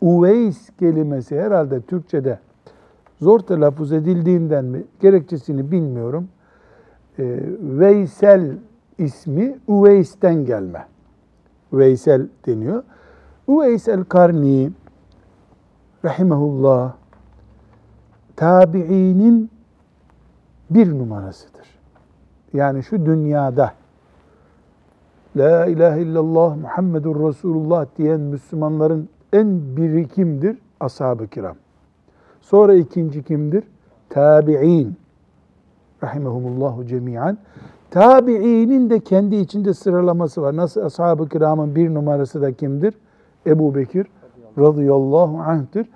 Uveys 0.00 0.70
kelimesi 0.78 1.40
herhalde 1.40 1.80
Türkçe'de 1.80 2.38
zor 3.20 3.40
telaffuz 3.40 3.92
edildiğinden 3.92 4.64
mi 4.64 4.84
gerekçesini 5.00 5.70
bilmiyorum. 5.70 6.28
Ee, 7.18 7.40
Veysel 7.60 8.56
ismi 8.98 9.58
Uveys'ten 9.66 10.44
gelme. 10.44 10.86
Veysel 11.72 12.28
deniyor. 12.46 12.82
Uveys 13.46 13.88
el-Karni 13.88 14.72
rahimehullah 16.04 16.94
tabiinin 18.36 19.50
bir 20.70 20.98
numarasıdır. 20.98 21.78
Yani 22.52 22.82
şu 22.82 23.06
dünyada 23.06 23.72
La 25.36 25.66
ilahe 25.66 26.02
illallah 26.02 26.56
Muhammedur 26.56 27.28
Resulullah 27.28 27.86
diyen 27.96 28.20
Müslümanların 28.20 29.08
en 29.32 29.76
biri 29.76 30.08
kimdir? 30.08 30.58
Ashab-ı 30.80 31.28
kiram. 31.28 31.56
Sonra 32.40 32.74
ikinci 32.74 33.22
kimdir? 33.22 33.64
Tabi'in. 34.08 34.96
Rahimehumullahu 36.02 36.86
cemiyen. 36.86 37.38
Tabi'inin 37.90 38.90
de 38.90 39.00
kendi 39.00 39.36
içinde 39.36 39.74
sıralaması 39.74 40.42
var. 40.42 40.56
Nasıl 40.56 40.80
ashab-ı 40.80 41.28
kiramın 41.28 41.74
bir 41.74 41.94
numarası 41.94 42.42
da 42.42 42.52
kimdir? 42.52 42.94
Ebu 43.46 43.74
Bekir 43.74 44.06
radıyallahu 44.58 45.38
anh'tır. 45.38 45.86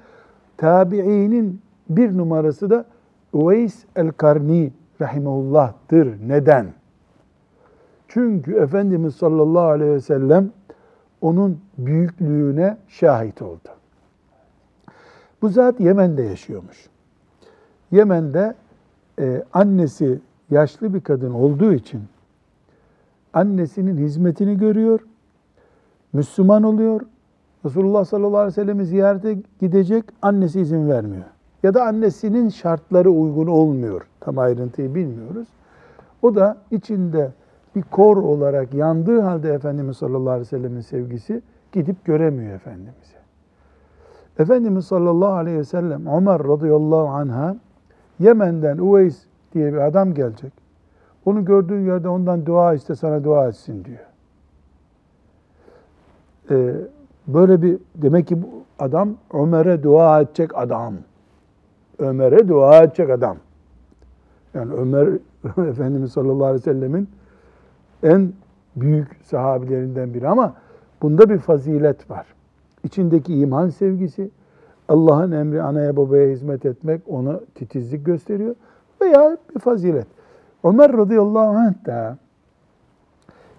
Tabi'inin 0.56 1.60
bir 1.90 2.18
numarası 2.18 2.70
da 2.70 2.84
Uveys 3.32 3.84
el-Karni 3.96 4.72
rahimehullah'tır. 5.00 6.28
Neden? 6.28 6.66
Çünkü 8.08 8.54
Efendimiz 8.54 9.14
sallallahu 9.14 9.66
aleyhi 9.66 9.92
ve 9.92 10.00
sellem 10.00 10.50
onun 11.22 11.60
büyüklüğüne 11.78 12.76
şahit 12.88 13.42
oldu. 13.42 13.68
Bu 15.42 15.48
zat 15.48 15.80
Yemen'de 15.80 16.22
yaşıyormuş. 16.22 16.88
Yemen'de 17.92 18.54
e, 19.18 19.44
annesi 19.52 20.20
yaşlı 20.50 20.94
bir 20.94 21.00
kadın 21.00 21.30
olduğu 21.30 21.72
için 21.72 22.02
annesinin 23.32 23.98
hizmetini 23.98 24.58
görüyor, 24.58 25.00
Müslüman 26.12 26.62
oluyor. 26.62 27.00
Resulullah 27.64 28.04
sallallahu 28.04 28.38
aleyhi 28.38 28.52
ve 28.52 28.62
sellem'i 28.62 28.86
ziyarete 28.86 29.38
gidecek, 29.60 30.04
annesi 30.22 30.60
izin 30.60 30.88
vermiyor. 30.88 31.24
Ya 31.62 31.74
da 31.74 31.84
annesinin 31.84 32.48
şartları 32.48 33.10
uygun 33.10 33.46
olmuyor. 33.46 34.06
Tam 34.20 34.38
ayrıntıyı 34.38 34.94
bilmiyoruz. 34.94 35.48
O 36.22 36.34
da 36.34 36.56
içinde 36.70 37.30
bir 37.76 37.82
kor 37.82 38.16
olarak 38.16 38.74
yandığı 38.74 39.20
halde 39.20 39.52
Efendimiz 39.52 39.96
sallallahu 39.96 40.30
aleyhi 40.30 40.40
ve 40.40 40.58
sellemin 40.58 40.80
sevgisi 40.80 41.42
gidip 41.72 42.04
göremiyor 42.04 42.54
Efendimiz'i. 42.54 43.16
Efendimiz 44.38 44.86
sallallahu 44.86 45.32
aleyhi 45.32 45.58
ve 45.58 45.64
sellem 45.64 46.06
Ömer 46.06 46.38
radıyallahu 46.44 47.08
anha 47.08 47.56
Yemen'den 48.18 48.78
Uveys 48.78 49.22
diye 49.54 49.72
bir 49.72 49.78
adam 49.78 50.14
gelecek. 50.14 50.52
Onu 51.24 51.44
gördüğün 51.44 51.86
yerde 51.86 52.08
ondan 52.08 52.46
dua 52.46 52.74
iste 52.74 52.94
sana 52.94 53.24
dua 53.24 53.48
etsin 53.48 53.84
diyor. 53.84 54.06
Ee, 56.50 56.74
böyle 57.26 57.62
bir 57.62 57.78
demek 57.94 58.26
ki 58.26 58.42
bu 58.42 58.46
adam 58.78 59.14
Ömer'e 59.32 59.82
dua 59.82 60.20
edecek 60.20 60.58
adam. 60.58 60.94
Ömer'e 61.98 62.48
dua 62.48 62.82
edecek 62.82 63.10
adam. 63.10 63.36
Yani 64.54 64.72
Ömer 64.72 65.08
Efendimiz 65.68 66.12
sallallahu 66.12 66.44
aleyhi 66.44 66.60
ve 66.60 66.72
sellemin 66.72 67.08
en 68.02 68.32
büyük 68.76 69.08
sahabilerinden 69.22 70.14
biri 70.14 70.28
ama 70.28 70.54
bunda 71.02 71.30
bir 71.30 71.38
fazilet 71.38 72.10
var. 72.10 72.26
İçindeki 72.84 73.34
iman 73.34 73.68
sevgisi, 73.68 74.30
Allah'ın 74.88 75.32
emri 75.32 75.62
anaya 75.62 75.96
babaya 75.96 76.28
hizmet 76.28 76.66
etmek 76.66 77.00
ona 77.08 77.40
titizlik 77.54 78.06
gösteriyor 78.06 78.54
veya 79.00 79.38
bir 79.54 79.60
fazilet. 79.60 80.06
Ömer 80.64 80.92
radıyallahu 80.92 81.56
anh 81.56 81.86
da 81.86 82.18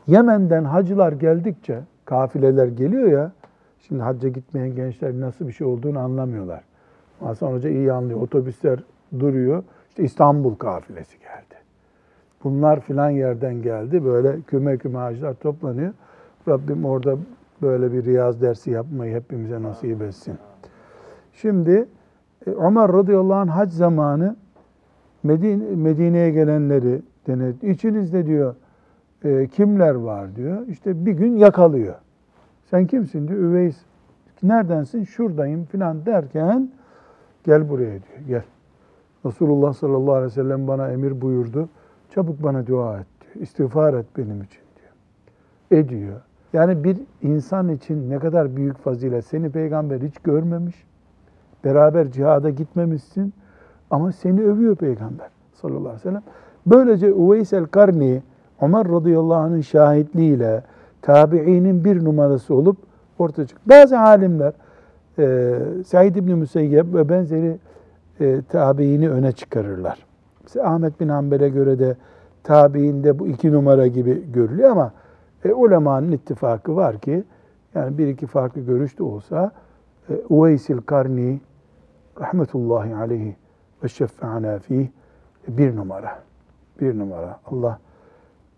Yemen'den 0.08 0.64
hacılar 0.64 1.12
geldikçe 1.12 1.80
kafileler 2.06 2.68
geliyor 2.68 3.08
ya 3.08 3.32
şimdi 3.88 4.02
hacca 4.02 4.30
gitmeyen 4.30 4.76
gençler 4.76 5.14
nasıl 5.14 5.48
bir 5.48 5.54
şey 5.54 5.68
olduğunu 5.68 6.00
anlamıyorlar. 6.00 6.64
Hasan 7.20 7.52
Hoca 7.52 7.70
iyi 7.70 7.92
anlıyor. 7.92 8.22
Otobüsler 8.22 8.80
duruyor. 9.20 9.64
İşte 9.90 10.04
İstanbul 10.04 10.56
kafilesi 10.56 11.20
geldi. 11.20 11.63
Bunlar 12.44 12.80
filan 12.80 13.10
yerden 13.10 13.62
geldi. 13.62 14.06
Böyle 14.06 14.42
küme 14.42 14.78
küme 14.78 15.00
hacılar 15.00 15.34
toplanıyor. 15.34 15.94
Rabbim 16.48 16.86
orada 16.86 17.18
böyle 17.62 17.94
bir 17.94 18.06
riyaz 18.06 18.42
dersi 18.42 18.72
yapmayı 18.72 19.16
hepimize 19.16 19.62
nasip 19.62 20.02
etsin. 20.02 20.36
Şimdi 21.34 21.88
e, 22.48 22.50
Ömer 22.50 22.94
radıyallahu 22.94 23.38
anh 23.38 23.50
hac 23.50 23.74
zamanı 23.74 24.36
Medine, 25.24 25.76
Medine'ye 25.76 26.32
gelenleri 26.32 27.02
denedi. 27.28 27.68
İçinizde 27.68 28.26
diyor 28.26 28.56
e, 29.24 29.48
kimler 29.48 29.96
var 29.96 30.36
diyor. 30.36 30.68
İşte 30.68 31.06
bir 31.06 31.12
gün 31.12 31.38
yakalıyor. 31.38 31.96
Sen 32.66 32.88
kimsin 32.88 33.28
diyor. 33.28 33.40
Üveys. 33.40 33.78
Neredensin? 34.44 35.04
Şuradayım 35.04 35.66
filan 35.66 36.06
derken 36.06 36.72
gel 37.44 37.70
buraya 37.70 37.92
diyor. 37.92 38.28
Gel. 38.28 38.44
Resulullah 39.26 39.74
sallallahu 39.74 40.14
aleyhi 40.14 40.32
ve 40.32 40.36
sellem 40.36 40.68
bana 40.68 40.92
emir 40.92 41.22
buyurdu. 41.22 41.70
Çabuk 42.16 42.44
bana 42.44 42.68
dua 42.68 43.00
et 43.00 43.08
diyor. 43.22 43.46
İstiğfar 43.46 43.94
et 43.94 44.06
benim 44.18 44.42
için 44.42 44.62
diyor. 44.76 45.82
Ediyor. 45.82 46.22
Yani 46.54 46.84
bir 46.84 46.98
insan 47.22 47.70
için 47.70 48.10
ne 48.10 48.20
kadar 48.20 48.56
büyük 48.56 48.78
fazilet. 48.78 49.26
Seni 49.26 49.50
peygamber 49.50 50.02
hiç 50.02 50.18
görmemiş. 50.18 50.86
Beraber 51.64 52.12
cihada 52.12 52.50
gitmemişsin. 52.50 53.34
Ama 53.92 54.12
seni 54.12 54.44
övüyor 54.44 54.76
peygamber 54.76 55.28
sallallahu 55.54 55.80
aleyhi 55.80 55.96
ve 55.96 56.00
sellem. 56.00 56.24
Böylece 56.66 57.14
Uveys 57.14 57.54
el-Karni, 57.54 58.22
Ömer 58.62 58.88
radıyallahu 58.88 59.40
anh'ın 59.40 59.62
şahitliğiyle 59.62 60.64
tabiinin 61.02 61.86
bir 61.86 62.06
numarası 62.06 62.56
olup 62.56 62.78
ortaya 63.20 63.48
çıktı. 63.48 63.70
Bazı 63.70 64.00
alimler 64.00 64.54
e, 65.20 65.56
Said 65.86 66.16
İbni 66.16 66.36
Müseyyep 66.36 66.94
ve 66.94 67.10
benzeri 67.10 67.58
e, 68.20 68.42
tabiini 68.50 69.10
öne 69.10 69.32
çıkarırlar. 69.32 70.13
Mesela 70.44 70.74
Ahmet 70.74 71.00
bin 71.00 71.10
Hanbel'e 71.10 71.50
göre 71.50 71.80
de 71.80 71.98
tabiinde 72.44 73.20
bu 73.20 73.28
iki 73.28 73.52
numara 73.52 73.88
gibi 73.88 74.32
görülüyor 74.32 74.70
ama 74.72 74.92
e, 75.46 75.54
ulemanın 75.54 76.12
ittifakı 76.12 76.76
var 76.76 77.00
ki 77.00 77.24
yani 77.76 77.98
bir 77.98 78.08
iki 78.08 78.28
farklı 78.28 78.62
görüş 78.62 79.00
de 79.00 79.04
olsa 79.04 79.52
e, 80.10 80.14
Uveysil 80.30 80.78
Karni 80.78 81.42
rahmetullahi 82.22 82.96
aleyhi 82.96 83.36
ve 83.84 83.88
şeffe'ana 83.88 84.60
fih 84.60 84.88
bir 85.48 85.76
numara. 85.76 86.20
Bir 86.82 87.00
numara. 87.00 87.40
Allah 87.46 87.80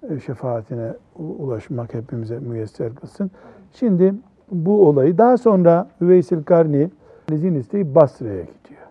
e, 0.09 0.19
şefaatine 0.19 0.93
ulaşmak 1.17 1.93
hepimize 1.93 2.39
müyesser 2.39 2.95
kılsın. 2.95 3.31
Şimdi 3.73 4.15
bu 4.51 4.87
olayı 4.87 5.17
daha 5.17 5.37
sonra 5.37 5.87
Üveysil 6.01 6.43
Karni 6.43 6.89
izin 7.31 7.55
isteyip 7.55 7.95
Basra'ya 7.95 8.41
gidiyor. 8.41 8.81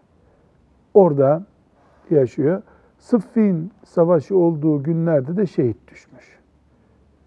Orada 0.95 1.43
yaşıyor. 2.11 2.63
Sıffin 3.05 3.73
savaşı 3.85 4.37
olduğu 4.37 4.83
günlerde 4.83 5.37
de 5.37 5.47
şehit 5.47 5.77
düşmüş. 5.88 6.38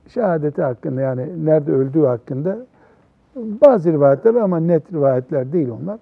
Şehadeti 0.08 0.62
hakkında 0.62 1.02
yani 1.02 1.46
nerede 1.46 1.72
öldüğü 1.72 2.06
hakkında 2.06 2.58
bazı 3.36 3.92
rivayetler 3.92 4.36
ama 4.36 4.60
net 4.60 4.94
rivayetler 4.94 5.54
değil 5.54 5.70
onlar. 5.70 6.00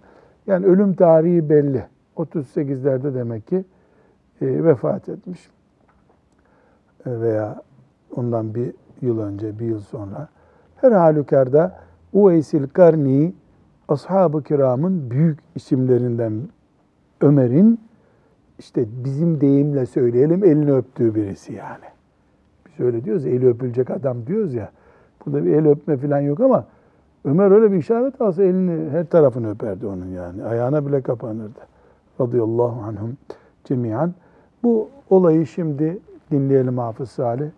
Yani 0.48 0.66
ölüm 0.66 0.94
tarihi 0.94 1.50
belli. 1.50 1.86
38'lerde 2.18 3.14
demek 3.14 3.48
ki 3.48 3.66
e, 4.42 4.64
vefat 4.64 5.10
etmiş. 5.10 5.50
E, 7.06 7.20
veya 7.22 7.62
ondan 8.16 8.56
bir 8.56 8.74
yıl 9.02 9.20
önce, 9.20 9.60
bir 9.60 9.66
yıl 9.66 9.80
sonra. 9.80 10.28
Her 10.76 10.92
halükarda 10.92 11.80
Uveysil 12.14 12.68
Karni 12.68 13.34
ashab-ı 13.88 14.44
kiramın 14.44 15.12
büyük 15.12 15.40
isimlerinden 15.56 16.34
Ömer'in 17.22 17.80
işte 18.60 18.86
bizim 19.06 19.42
deyimle 19.42 19.86
söyleyelim 19.86 20.44
elini 20.44 20.74
öptüğü 20.74 21.16
birisi 21.16 21.54
yani. 21.54 21.86
Biz 22.66 22.86
öyle 22.86 23.06
diyoruz 23.06 23.26
eli 23.26 23.48
öpülecek 23.48 23.92
adam 23.92 24.28
diyoruz 24.28 24.54
ya. 24.54 24.72
Burada 25.26 25.46
bir 25.46 25.54
el 25.54 25.68
öpme 25.68 25.98
falan 25.98 26.20
yok 26.20 26.40
ama 26.40 26.66
Ömer 27.26 27.52
öyle 27.52 27.72
bir 27.72 27.78
işaret 27.78 28.22
alsa 28.22 28.44
elini 28.44 28.90
her 28.90 29.06
tarafını 29.06 29.52
öperdi 29.52 29.88
onun 29.88 30.06
yani. 30.06 30.44
Ayağına 30.44 30.88
bile 30.88 31.02
kapanırdı. 31.02 31.60
Radıyallahu 32.22 32.82
anhum 32.82 33.18
cemiyan. 33.64 34.14
Bu 34.64 34.90
olayı 35.10 35.46
şimdi 35.48 36.00
dinleyelim 36.32 36.78
Hafız 36.78 37.12
Salih. 37.12 37.50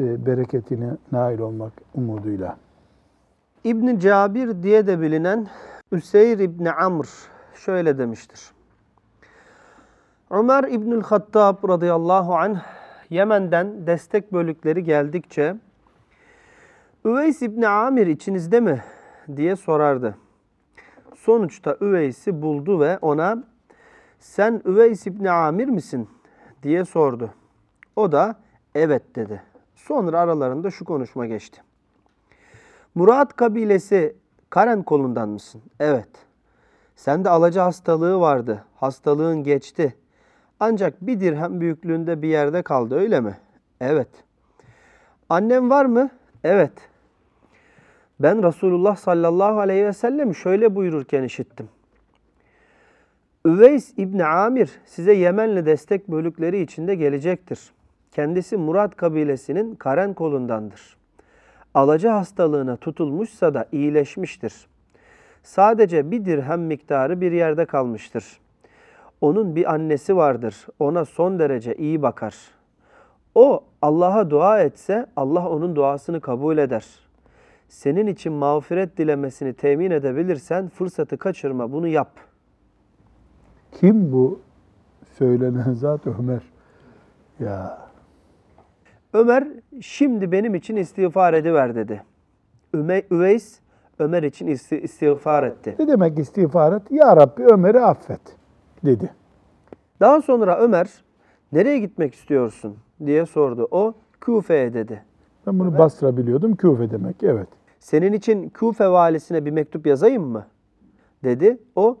e, 0.00 0.26
Bereketine 0.26 0.90
nail 1.12 1.38
olmak 1.38 1.72
umuduyla. 1.94 2.56
İbn 3.64 3.98
Cabir 3.98 4.62
diye 4.62 4.86
de 4.86 5.00
bilinen 5.00 5.46
Üseyr 5.92 6.38
İbni 6.38 6.72
Amr 6.72 7.06
şöyle 7.54 7.98
demiştir. 7.98 8.50
Ömer 10.30 10.64
İbnül 10.64 11.02
Hattab 11.02 11.68
radıyallahu 11.68 12.34
anh 12.34 12.60
Yemen'den 13.10 13.86
destek 13.86 14.32
bölükleri 14.32 14.84
geldikçe 14.84 15.56
Üveys 17.04 17.42
İbni 17.42 17.68
Amir 17.68 18.06
içinizde 18.06 18.60
mi 18.60 18.82
diye 19.36 19.56
sorardı. 19.56 20.16
Sonuçta 21.16 21.76
Üveys'i 21.80 22.42
buldu 22.42 22.80
ve 22.80 22.98
ona 22.98 23.44
sen 24.18 24.62
Üveys 24.64 25.06
İbni 25.06 25.30
Amir 25.30 25.68
misin 25.68 26.08
diye 26.62 26.84
sordu. 26.84 27.30
O 27.96 28.12
da 28.12 28.36
evet 28.74 29.16
dedi. 29.16 29.42
Sonra 29.74 30.20
aralarında 30.20 30.70
şu 30.70 30.84
konuşma 30.84 31.26
geçti. 31.26 31.62
Murat 32.94 33.36
kabilesi 33.36 34.16
Karen 34.50 34.82
kolundan 34.82 35.28
mısın? 35.28 35.62
Evet. 35.80 36.08
Sende 36.96 37.30
alaca 37.30 37.64
hastalığı 37.64 38.20
vardı. 38.20 38.64
Hastalığın 38.76 39.44
geçti. 39.44 39.96
Ancak 40.60 41.06
bir 41.06 41.20
dirhem 41.20 41.60
büyüklüğünde 41.60 42.22
bir 42.22 42.28
yerde 42.28 42.62
kaldı 42.62 42.94
öyle 42.94 43.20
mi? 43.20 43.36
Evet. 43.80 44.08
Annem 45.28 45.70
var 45.70 45.84
mı? 45.84 46.10
Evet. 46.44 46.72
Ben 48.20 48.42
Resulullah 48.42 48.96
sallallahu 48.96 49.60
aleyhi 49.60 49.86
ve 49.86 49.92
sellem 49.92 50.34
şöyle 50.34 50.74
buyururken 50.74 51.22
işittim. 51.22 51.68
Üveys 53.46 53.92
İbni 53.96 54.24
Amir 54.24 54.70
size 54.84 55.12
Yemenli 55.12 55.66
destek 55.66 56.08
bölükleri 56.08 56.60
içinde 56.60 56.94
gelecektir. 56.94 57.60
Kendisi 58.12 58.56
Murat 58.56 58.96
kabilesinin 58.96 59.74
Karen 59.74 60.14
kolundandır. 60.14 60.96
Alaca 61.74 62.14
hastalığına 62.14 62.76
tutulmuşsa 62.76 63.54
da 63.54 63.66
iyileşmiştir. 63.72 64.54
Sadece 65.42 66.10
bir 66.10 66.24
dirhem 66.24 66.60
miktarı 66.60 67.20
bir 67.20 67.32
yerde 67.32 67.64
kalmıştır. 67.64 68.40
Onun 69.20 69.56
bir 69.56 69.72
annesi 69.74 70.16
vardır. 70.16 70.66
Ona 70.78 71.04
son 71.04 71.38
derece 71.38 71.74
iyi 71.74 72.02
bakar. 72.02 72.34
O 73.34 73.64
Allah'a 73.82 74.30
dua 74.30 74.60
etse 74.60 75.06
Allah 75.16 75.48
onun 75.48 75.76
duasını 75.76 76.20
kabul 76.20 76.58
eder. 76.58 76.86
Senin 77.68 78.06
için 78.06 78.32
mağfiret 78.32 78.96
dilemesini 78.98 79.52
temin 79.52 79.90
edebilirsen 79.90 80.68
fırsatı 80.68 81.18
kaçırma 81.18 81.72
bunu 81.72 81.88
yap. 81.88 82.10
Kim 83.72 84.12
bu 84.12 84.40
söylenen 85.18 85.72
zat 85.72 86.06
Ömer? 86.06 86.42
Ya 87.40 87.78
Ömer 89.12 89.48
şimdi 89.80 90.32
benim 90.32 90.54
için 90.54 90.76
istiğfar 90.76 91.34
ediver 91.34 91.74
dedi. 91.74 92.02
Üme, 92.74 93.02
Üveys 93.10 93.60
Ömer 93.98 94.22
için 94.22 94.46
isti- 94.46 94.80
istiğfar 94.80 95.42
etti. 95.42 95.76
ne 95.78 95.88
demek 95.88 96.18
istiğfar 96.18 96.72
et? 96.72 96.82
Ya 96.90 97.16
Rabbi 97.16 97.44
Ömer'i 97.44 97.80
affet 97.80 98.20
dedi. 98.84 99.10
Daha 100.00 100.22
sonra 100.22 100.58
Ömer 100.58 100.88
nereye 101.52 101.78
gitmek 101.78 102.14
istiyorsun 102.14 102.76
diye 103.06 103.26
sordu. 103.26 103.68
O 103.70 103.94
Küfe'ye 104.20 104.74
dedi. 104.74 105.02
Ben 105.46 105.58
bunu 105.58 105.78
Basra 105.78 106.16
biliyordum. 106.16 106.56
Küfe 106.56 106.90
demek. 106.90 107.22
Evet. 107.22 107.48
Senin 107.80 108.12
için 108.12 108.48
Küfe 108.48 108.88
valisine 108.88 109.44
bir 109.44 109.50
mektup 109.50 109.86
yazayım 109.86 110.24
mı? 110.24 110.46
dedi. 111.24 111.58
O 111.76 111.96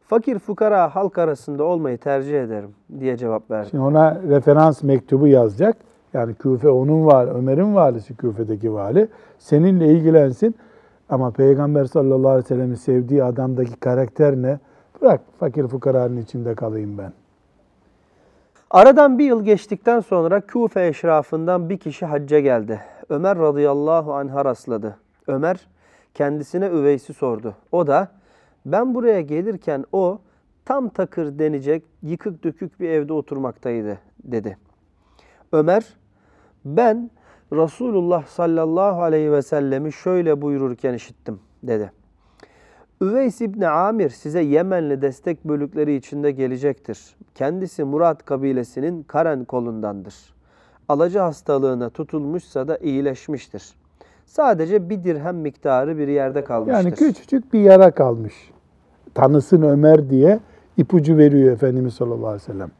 fakir 0.00 0.38
fukara 0.38 0.94
halk 0.94 1.18
arasında 1.18 1.64
olmayı 1.64 1.98
tercih 1.98 2.42
ederim 2.42 2.70
diye 3.00 3.16
cevap 3.16 3.50
verdi. 3.50 3.68
Şimdi 3.70 3.82
ona 3.84 4.22
referans 4.28 4.82
mektubu 4.82 5.26
yazacak. 5.26 5.76
Yani 6.12 6.34
Küfe 6.34 6.68
onun 6.68 7.06
vali, 7.06 7.30
Ömer'in 7.30 7.74
valisi 7.74 8.16
Küfe'deki 8.16 8.72
vali. 8.72 9.08
Seninle 9.38 9.88
ilgilensin. 9.88 10.54
Ama 11.08 11.30
Peygamber 11.30 11.84
sallallahu 11.84 12.28
aleyhi 12.28 12.44
ve 12.44 12.48
sellem'in 12.48 12.74
sevdiği 12.74 13.24
adamdaki 13.24 13.76
karakter 13.76 14.36
ne? 14.36 14.58
Bırak 15.00 15.20
fakir 15.38 15.68
fukaranın 15.68 16.16
içinde 16.16 16.54
kalayım 16.54 16.98
ben. 16.98 17.12
Aradan 18.70 19.18
bir 19.18 19.24
yıl 19.24 19.44
geçtikten 19.44 20.00
sonra 20.00 20.40
Küfe 20.40 20.86
eşrafından 20.86 21.68
bir 21.68 21.78
kişi 21.78 22.06
hacca 22.06 22.40
geldi. 22.40 22.80
Ömer 23.08 23.38
radıyallahu 23.38 24.14
anh'a 24.14 24.44
rastladı. 24.44 24.96
Ömer 25.26 25.66
kendisine 26.14 26.66
Üveys'i 26.66 27.14
sordu. 27.14 27.54
O 27.72 27.86
da 27.86 28.08
ben 28.66 28.94
buraya 28.94 29.20
gelirken 29.20 29.84
o 29.92 30.18
tam 30.64 30.88
takır 30.88 31.38
denecek 31.38 31.82
yıkık 32.02 32.44
dökük 32.44 32.80
bir 32.80 32.88
evde 32.88 33.12
oturmaktaydı 33.12 33.98
dedi. 34.24 34.58
Ömer 35.52 35.84
ben 36.64 37.10
Resulullah 37.52 38.26
sallallahu 38.26 39.02
aleyhi 39.02 39.32
ve 39.32 39.42
sellemi 39.42 39.92
şöyle 39.92 40.42
buyururken 40.42 40.94
işittim 40.94 41.40
dedi. 41.62 41.92
Üveys 43.00 43.40
İbni 43.40 43.68
Amir 43.68 44.10
size 44.10 44.40
Yemenli 44.40 45.02
destek 45.02 45.44
bölükleri 45.44 45.94
içinde 45.94 46.30
gelecektir. 46.30 47.16
Kendisi 47.34 47.84
Murat 47.84 48.24
kabilesinin 48.24 49.02
Karen 49.02 49.44
kolundandır. 49.44 50.14
Alaca 50.88 51.24
hastalığına 51.24 51.90
tutulmuşsa 51.90 52.68
da 52.68 52.76
iyileşmiştir. 52.76 53.74
Sadece 54.26 54.90
bir 54.90 55.04
dirhem 55.04 55.36
miktarı 55.36 55.98
bir 55.98 56.08
yerde 56.08 56.44
kalmıştır. 56.44 56.84
Yani 56.84 56.94
küçücük 56.94 57.52
bir 57.52 57.60
yara 57.60 57.90
kalmış. 57.90 58.34
Tanısın 59.14 59.62
Ömer 59.62 60.10
diye 60.10 60.40
ipucu 60.76 61.16
veriyor 61.16 61.52
Efendimiz 61.52 61.94
sallallahu 61.94 62.26
aleyhi 62.26 62.42
ve 62.42 62.52
sellem. 62.52 62.70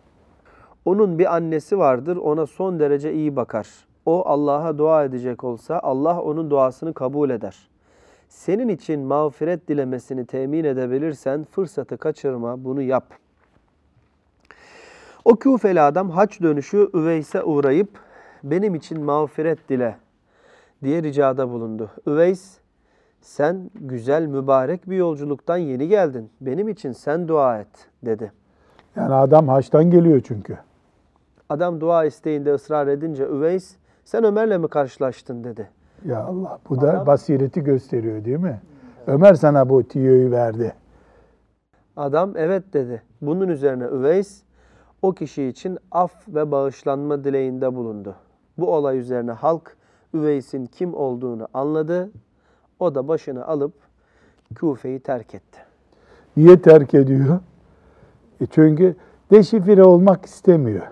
Onun 0.84 1.18
bir 1.18 1.34
annesi 1.34 1.78
vardır, 1.78 2.16
ona 2.16 2.46
son 2.46 2.80
derece 2.80 3.12
iyi 3.12 3.36
bakar. 3.36 3.68
O 4.06 4.28
Allah'a 4.28 4.78
dua 4.78 5.04
edecek 5.04 5.44
olsa 5.44 5.80
Allah 5.82 6.20
onun 6.20 6.50
duasını 6.50 6.94
kabul 6.94 7.30
eder. 7.30 7.73
Senin 8.28 8.68
için 8.68 9.00
mağfiret 9.00 9.68
dilemesini 9.68 10.26
temin 10.26 10.64
edebilirsen 10.64 11.44
fırsatı 11.44 11.96
kaçırma, 11.96 12.64
bunu 12.64 12.82
yap. 12.82 13.04
O 15.24 15.36
Küfeli 15.36 15.80
adam 15.80 16.10
haç 16.10 16.40
dönüşü 16.40 16.90
Üveys'e 16.94 17.42
uğrayıp 17.42 17.88
benim 18.44 18.74
için 18.74 19.04
mağfiret 19.04 19.68
dile 19.68 19.96
diye 20.82 21.02
ricada 21.02 21.50
bulundu. 21.50 21.90
Üveys 22.06 22.58
sen 23.20 23.70
güzel 23.74 24.26
mübarek 24.26 24.90
bir 24.90 24.96
yolculuktan 24.96 25.56
yeni 25.56 25.88
geldin. 25.88 26.30
Benim 26.40 26.68
için 26.68 26.92
sen 26.92 27.28
dua 27.28 27.60
et 27.60 27.88
dedi. 28.02 28.32
Yani 28.96 29.14
adam 29.14 29.48
haçtan 29.48 29.90
geliyor 29.90 30.22
çünkü. 30.26 30.58
Adam 31.48 31.80
dua 31.80 32.04
isteğinde 32.04 32.54
ısrar 32.54 32.86
edince 32.86 33.24
Üveys 33.24 33.76
sen 34.04 34.24
Ömer'le 34.24 34.58
mi 34.58 34.68
karşılaştın 34.68 35.44
dedi. 35.44 35.70
Ya 36.04 36.24
Allah 36.24 36.58
bu 36.68 36.80
da 36.80 36.90
Adam- 36.90 37.06
basireti 37.06 37.64
gösteriyor 37.64 38.24
değil 38.24 38.38
mi? 38.38 38.60
Ömer 39.06 39.34
sana 39.34 39.68
bu 39.68 39.82
tiyoyu 39.88 40.30
verdi. 40.30 40.74
Adam 41.96 42.32
evet 42.36 42.72
dedi. 42.72 43.02
Bunun 43.22 43.48
üzerine 43.48 43.84
Üveys 43.84 44.42
o 45.02 45.12
kişi 45.12 45.44
için 45.44 45.78
af 45.90 46.28
ve 46.28 46.50
bağışlanma 46.50 47.24
dileğinde 47.24 47.74
bulundu. 47.74 48.14
Bu 48.58 48.74
olay 48.74 48.98
üzerine 48.98 49.32
halk 49.32 49.76
Üveys'in 50.14 50.66
kim 50.66 50.94
olduğunu 50.94 51.48
anladı. 51.54 52.10
O 52.80 52.94
da 52.94 53.08
başını 53.08 53.46
alıp 53.46 53.72
Küfe'yi 54.54 55.00
terk 55.00 55.34
etti. 55.34 55.58
Niye 56.36 56.62
terk 56.62 56.94
ediyor? 56.94 57.38
E 58.40 58.46
çünkü 58.46 58.96
deşifre 59.30 59.84
olmak 59.84 60.24
istemiyor. 60.24 60.82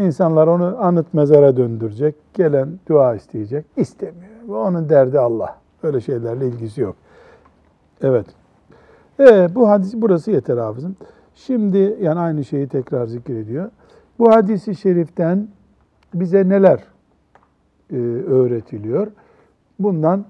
İnsanlar 0.00 0.46
onu 0.46 0.76
anıt 0.80 1.14
mezara 1.14 1.56
döndürecek. 1.56 2.14
Gelen 2.34 2.68
dua 2.88 3.14
isteyecek. 3.14 3.66
İstemiyor. 3.76 4.48
Ve 4.48 4.52
onun 4.54 4.88
derdi 4.88 5.18
Allah. 5.18 5.56
Öyle 5.82 6.00
şeylerle 6.00 6.48
ilgisi 6.48 6.80
yok. 6.80 6.96
Evet. 8.02 8.26
Ee, 9.20 9.48
bu 9.54 9.68
hadis 9.68 9.94
burası 9.94 10.30
yeter 10.30 10.56
hafızım. 10.56 10.96
Şimdi 11.34 11.96
yani 12.00 12.20
aynı 12.20 12.44
şeyi 12.44 12.68
tekrar 12.68 13.06
zikrediyor. 13.06 13.70
Bu 14.18 14.32
hadisi 14.32 14.74
şeriften 14.74 15.48
bize 16.14 16.48
neler 16.48 16.84
e, 17.92 17.96
öğretiliyor? 18.26 19.06
Bundan 19.78 20.24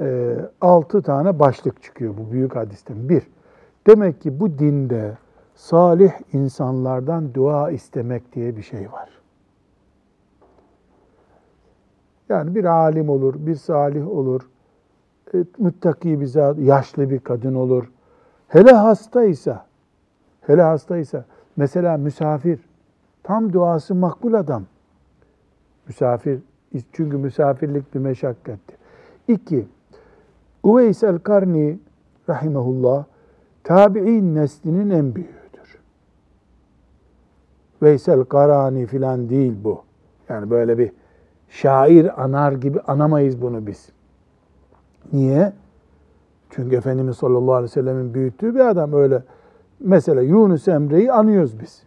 e, 0.00 0.36
altı 0.60 1.02
tane 1.02 1.38
başlık 1.38 1.82
çıkıyor 1.82 2.14
bu 2.16 2.32
büyük 2.32 2.56
hadisten. 2.56 3.08
Bir, 3.08 3.22
demek 3.86 4.20
ki 4.20 4.40
bu 4.40 4.58
dinde 4.58 5.16
salih 5.54 6.12
insanlardan 6.32 7.34
dua 7.34 7.70
istemek 7.70 8.34
diye 8.34 8.56
bir 8.56 8.62
şey 8.62 8.92
var. 8.92 9.13
Yani 12.28 12.54
bir 12.54 12.64
alim 12.64 13.08
olur, 13.08 13.34
bir 13.38 13.54
salih 13.54 14.08
olur, 14.08 14.48
e, 15.34 15.44
müttaki 15.58 16.20
bir 16.20 16.26
zat, 16.26 16.58
yaşlı 16.58 17.10
bir 17.10 17.18
kadın 17.18 17.54
olur. 17.54 17.90
Hele 18.48 18.72
hastaysa, 18.72 19.66
hele 20.40 20.62
hastaysa, 20.62 21.24
mesela 21.56 21.96
misafir, 21.96 22.60
tam 23.22 23.52
duası 23.52 23.94
makbul 23.94 24.34
adam. 24.34 24.64
Misafir, 25.86 26.40
çünkü 26.92 27.16
misafirlik 27.16 27.94
bir 27.94 28.00
meşakkattir. 28.00 28.76
İki, 29.28 29.66
Uveys 30.62 31.02
el-Karni 31.02 31.78
rahimahullah, 32.28 33.04
tabi'in 33.64 34.34
neslinin 34.34 34.90
en 34.90 35.14
büyüğüdür. 35.14 35.78
Veysel 37.82 38.24
Karani 38.24 38.86
filan 38.86 39.28
değil 39.28 39.54
bu. 39.64 39.82
Yani 40.28 40.50
böyle 40.50 40.78
bir 40.78 40.92
şair 41.48 42.22
anar 42.24 42.52
gibi 42.52 42.80
anamayız 42.80 43.42
bunu 43.42 43.66
biz. 43.66 43.88
Niye? 45.12 45.52
Çünkü 46.50 46.76
Efendimiz 46.76 47.16
sallallahu 47.16 47.54
aleyhi 47.54 47.70
ve 47.70 47.74
sellemin 47.74 48.14
büyüttüğü 48.14 48.54
bir 48.54 48.60
adam 48.60 48.92
öyle. 48.92 49.22
Mesela 49.80 50.22
Yunus 50.22 50.68
Emre'yi 50.68 51.12
anıyoruz 51.12 51.60
biz. 51.60 51.82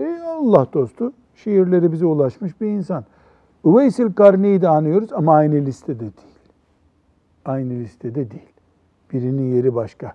E 0.00 0.18
Allah 0.22 0.66
dostu, 0.72 1.12
şiirleri 1.34 1.92
bize 1.92 2.06
ulaşmış 2.06 2.60
bir 2.60 2.66
insan. 2.66 3.04
Üveysil 3.64 4.12
Karni'yi 4.12 4.62
de 4.62 4.68
anıyoruz 4.68 5.12
ama 5.12 5.34
aynı 5.34 5.54
listede 5.54 6.00
değil. 6.00 6.12
Aynı 7.44 7.70
listede 7.70 8.30
değil. 8.30 8.52
Birinin 9.12 9.54
yeri 9.54 9.74
başka. 9.74 10.14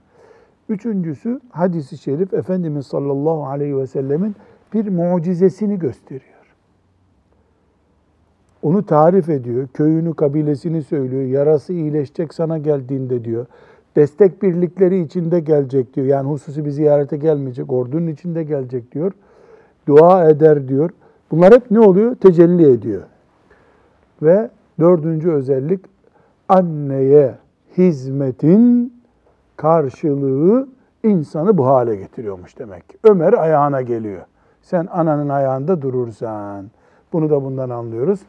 Üçüncüsü 0.70 1.40
hadisi 1.50 1.98
şerif 1.98 2.34
Efendimiz 2.34 2.88
sallallahu 2.88 3.46
aleyhi 3.46 3.78
ve 3.78 3.88
sellemin 3.88 4.36
bir 4.74 4.90
mucizesini 4.90 5.80
gösteriyor. 5.80 6.29
Onu 8.64 8.86
tarif 8.86 9.30
ediyor. 9.30 9.68
Köyünü, 9.74 10.14
kabilesini 10.14 10.84
söylüyor. 10.84 11.24
Yarası 11.24 11.74
iyileşecek 11.74 12.34
sana 12.34 12.58
geldiğinde 12.58 13.26
diyor. 13.26 13.46
Destek 13.96 14.44
birlikleri 14.44 15.02
içinde 15.02 15.40
gelecek 15.40 15.96
diyor. 15.96 16.08
Yani 16.08 16.30
hususi 16.30 16.66
bir 16.66 16.70
ziyarete 16.70 17.18
gelmeyecek. 17.18 17.72
Ordunun 17.72 18.08
içinde 18.08 18.44
gelecek 18.44 18.92
diyor. 18.92 19.12
Dua 19.88 20.30
eder 20.30 20.68
diyor. 20.68 20.90
Bunlar 21.32 21.54
hep 21.54 21.72
ne 21.72 21.80
oluyor? 21.80 22.16
Tecelli 22.16 22.72
ediyor. 22.72 23.02
Ve 24.22 24.50
dördüncü 24.80 25.32
özellik 25.32 25.80
anneye 26.50 27.36
hizmetin 27.78 28.94
karşılığı 29.58 30.68
insanı 31.04 31.58
bu 31.58 31.66
hale 31.66 31.96
getiriyormuş 31.96 32.60
demek. 32.60 32.84
Ömer 33.04 33.34
ayağına 33.34 33.82
geliyor. 33.82 34.22
Sen 34.62 34.88
ananın 34.92 35.30
ayağında 35.30 35.82
durursan. 35.82 36.66
Bunu 37.14 37.30
da 37.30 37.44
bundan 37.44 37.70
anlıyoruz. 37.70 38.20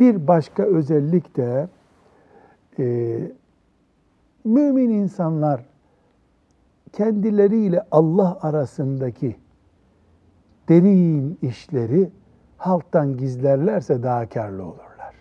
Bir 0.00 0.26
başka 0.26 0.62
özellik 0.62 1.36
de 1.36 1.68
e, 2.78 3.18
mümin 4.44 4.90
insanlar 4.90 5.64
kendileriyle 6.92 7.82
Allah 7.90 8.38
arasındaki 8.42 9.36
derin 10.68 11.38
işleri 11.42 12.10
halktan 12.56 13.16
gizlerlerse 13.16 14.02
daha 14.02 14.28
karlı 14.28 14.62
olurlar. 14.62 15.14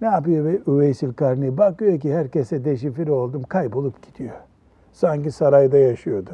Ne 0.00 0.06
yapıyor 0.08 0.60
Üveysil 0.66 1.12
Karni? 1.12 1.58
Bakıyor 1.58 2.00
ki 2.00 2.14
herkese 2.14 2.64
deşifre 2.64 3.12
oldum, 3.12 3.42
kaybolup 3.42 4.02
gidiyor. 4.02 4.36
Sanki 4.92 5.30
sarayda 5.30 5.78
yaşıyordu. 5.78 6.30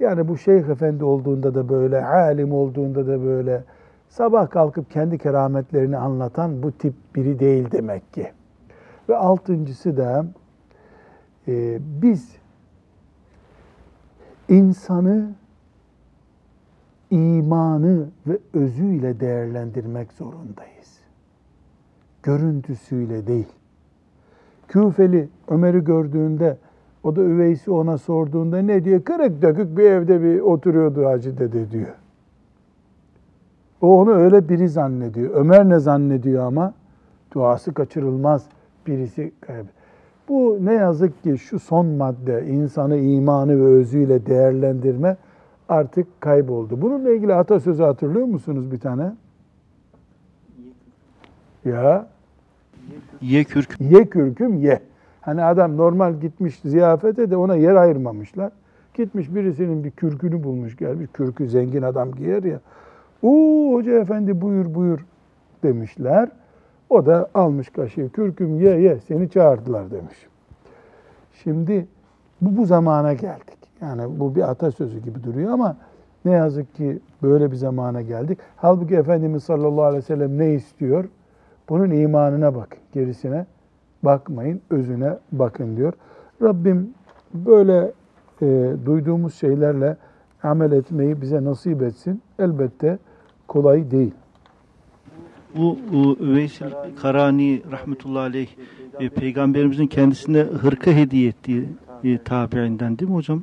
Yani 0.00 0.28
bu 0.28 0.38
şeyh 0.38 0.68
efendi 0.68 1.04
olduğunda 1.04 1.54
da 1.54 1.68
böyle, 1.68 2.04
alim 2.04 2.52
olduğunda 2.52 3.06
da 3.06 3.24
böyle, 3.24 3.64
sabah 4.08 4.50
kalkıp 4.50 4.90
kendi 4.90 5.18
kerametlerini 5.18 5.96
anlatan 5.96 6.62
bu 6.62 6.72
tip 6.72 6.94
biri 7.14 7.38
değil 7.38 7.70
demek 7.72 8.14
ki. 8.14 8.32
Ve 9.08 9.16
altıncısı 9.16 9.96
da 9.96 10.26
e, 11.48 11.78
biz 12.02 12.36
insanı 14.48 15.30
imanı 17.10 18.08
ve 18.26 18.38
özüyle 18.54 19.20
değerlendirmek 19.20 20.12
zorundayız. 20.12 21.00
Görüntüsüyle 22.22 23.26
değil. 23.26 23.48
Küfeli 24.68 25.28
Ömer'i 25.48 25.84
gördüğünde 25.84 26.56
o 27.02 27.16
da 27.16 27.20
üveysi 27.20 27.70
ona 27.70 27.98
sorduğunda 27.98 28.58
ne 28.58 28.84
diyor? 28.84 29.04
Kırık 29.04 29.42
dökük 29.42 29.78
bir 29.78 29.84
evde 29.84 30.22
bir 30.22 30.40
oturuyordu 30.40 31.06
Hacı 31.06 31.38
dede 31.38 31.70
diyor. 31.70 31.94
O 33.80 34.00
onu 34.00 34.12
öyle 34.14 34.48
biri 34.48 34.68
zannediyor. 34.68 35.34
Ömer 35.34 35.68
ne 35.68 35.78
zannediyor 35.78 36.44
ama? 36.46 36.74
Duası 37.34 37.74
kaçırılmaz 37.74 38.46
birisi 38.86 39.32
kaybeder. 39.40 39.70
Bu 40.28 40.58
ne 40.60 40.72
yazık 40.72 41.22
ki 41.22 41.38
şu 41.38 41.58
son 41.58 41.86
madde 41.86 42.46
insanı 42.46 42.96
imanı 42.96 43.60
ve 43.60 43.64
özüyle 43.64 44.26
değerlendirme 44.26 45.16
artık 45.68 46.20
kayboldu. 46.20 46.82
Bununla 46.82 47.10
ilgili 47.10 47.34
atasözü 47.34 47.82
hatırlıyor 47.82 48.26
musunuz 48.26 48.72
bir 48.72 48.80
tane? 48.80 49.12
Ya 51.64 52.06
Ye 53.20 53.44
kürk. 53.44 53.80
ye 53.80 54.04
kürküm 54.04 54.54
ye. 54.58 54.80
Hani 55.20 55.42
adam 55.44 55.76
normal 55.76 56.14
gitmiş 56.14 56.60
ziyafete 56.64 57.30
de 57.30 57.36
ona 57.36 57.56
yer 57.56 57.74
ayırmamışlar. 57.74 58.52
Gitmiş 58.94 59.34
birisinin 59.34 59.84
bir 59.84 59.90
kürkünü 59.90 60.44
bulmuş 60.44 60.76
gelmiş. 60.76 61.06
Kürkü 61.12 61.48
zengin 61.48 61.82
adam 61.82 62.12
giyer 62.12 62.42
ya. 62.42 62.60
Oo 63.22 63.74
hoca 63.74 63.92
efendi 63.92 64.40
buyur 64.40 64.74
buyur 64.74 65.06
demişler. 65.62 66.28
O 66.90 67.06
da 67.06 67.30
almış 67.34 67.70
kaşığı 67.70 68.08
kürküm 68.12 68.60
ye 68.60 68.80
ye 68.80 68.98
seni 69.00 69.30
çağırdılar 69.30 69.90
demiş. 69.90 70.26
Şimdi 71.32 71.86
bu 72.40 72.56
bu 72.56 72.66
zamana 72.66 73.12
geldik. 73.12 73.58
Yani 73.80 74.20
bu 74.20 74.34
bir 74.34 74.50
atasözü 74.50 74.98
gibi 74.98 75.24
duruyor 75.24 75.52
ama 75.52 75.76
ne 76.24 76.32
yazık 76.32 76.74
ki 76.74 76.98
böyle 77.22 77.50
bir 77.50 77.56
zamana 77.56 78.02
geldik. 78.02 78.38
Halbuki 78.56 78.94
Efendimiz 78.94 79.44
sallallahu 79.44 79.84
aleyhi 79.84 80.02
ve 80.02 80.06
sellem 80.06 80.38
ne 80.38 80.54
istiyor? 80.54 81.04
Bunun 81.68 81.90
imanına 81.90 82.54
bakın, 82.54 82.78
gerisine 82.92 83.46
bakmayın, 84.02 84.60
özüne 84.70 85.18
bakın 85.32 85.76
diyor. 85.76 85.92
Rabbim 86.42 86.90
böyle 87.34 87.92
e, 88.42 88.72
duyduğumuz 88.86 89.34
şeylerle 89.34 89.96
amel 90.42 90.72
etmeyi 90.72 91.22
bize 91.22 91.44
nasip 91.44 91.82
etsin. 91.82 92.22
Elbette 92.38 92.98
kolay 93.48 93.90
değil. 93.90 94.14
Bu 95.56 95.78
Üveysil 96.20 96.66
Karani 97.02 97.62
rahmetullahi 97.70 98.22
aleyh 98.28 98.48
e, 99.00 99.08
peygamberimizin 99.08 99.86
kendisine 99.86 100.40
hırka 100.40 100.90
hediye 100.90 101.28
ettiği 101.28 101.68
e, 102.04 102.18
tabiinden 102.18 102.98
değil 102.98 103.10
mi 103.10 103.14
hocam? 103.16 103.42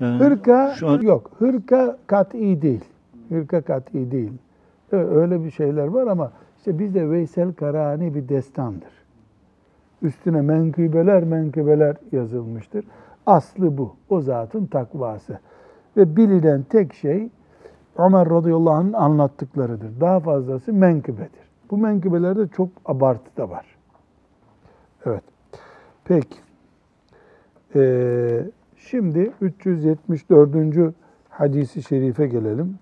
Yani 0.00 0.18
Hırka 0.18 0.74
şu 0.78 0.88
an- 0.88 1.00
yok. 1.00 1.30
Hırka 1.38 1.98
kat'i 2.06 2.62
değil. 2.62 2.84
Hırka 3.28 3.60
kat'i 3.60 4.10
değil. 4.10 4.32
Öyle 4.92 5.44
bir 5.44 5.50
şeyler 5.50 5.86
var 5.86 6.06
ama 6.06 6.32
işte 6.58 6.78
bizde 6.78 7.10
Veysel 7.10 7.52
Karani 7.52 8.14
bir 8.14 8.28
destandır. 8.28 8.92
Üstüne 10.02 10.40
menkıbeler 10.40 11.24
menkıbeler 11.24 11.96
yazılmıştır. 12.12 12.84
Aslı 13.26 13.78
bu. 13.78 13.96
O 14.10 14.20
zatın 14.20 14.66
takvası. 14.66 15.38
Ve 15.96 16.16
bilinen 16.16 16.62
tek 16.62 16.94
şey 16.94 17.28
Ömer 17.98 18.30
radıyallahu 18.30 18.74
anh'ın 18.74 18.92
anlattıklarıdır. 18.92 20.00
Daha 20.00 20.20
fazlası 20.20 20.72
menkıbedir. 20.72 21.46
Bu 21.70 21.78
menkıbelerde 21.78 22.48
çok 22.48 22.68
abartı 22.84 23.36
da 23.36 23.50
var. 23.50 23.66
Evet. 25.06 25.22
Peki. 26.04 26.36
Ee, 27.74 28.42
şimdi 28.76 29.32
374. 29.40 30.94
hadisi 31.28 31.82
şerife 31.82 32.26
gelelim. 32.26 32.78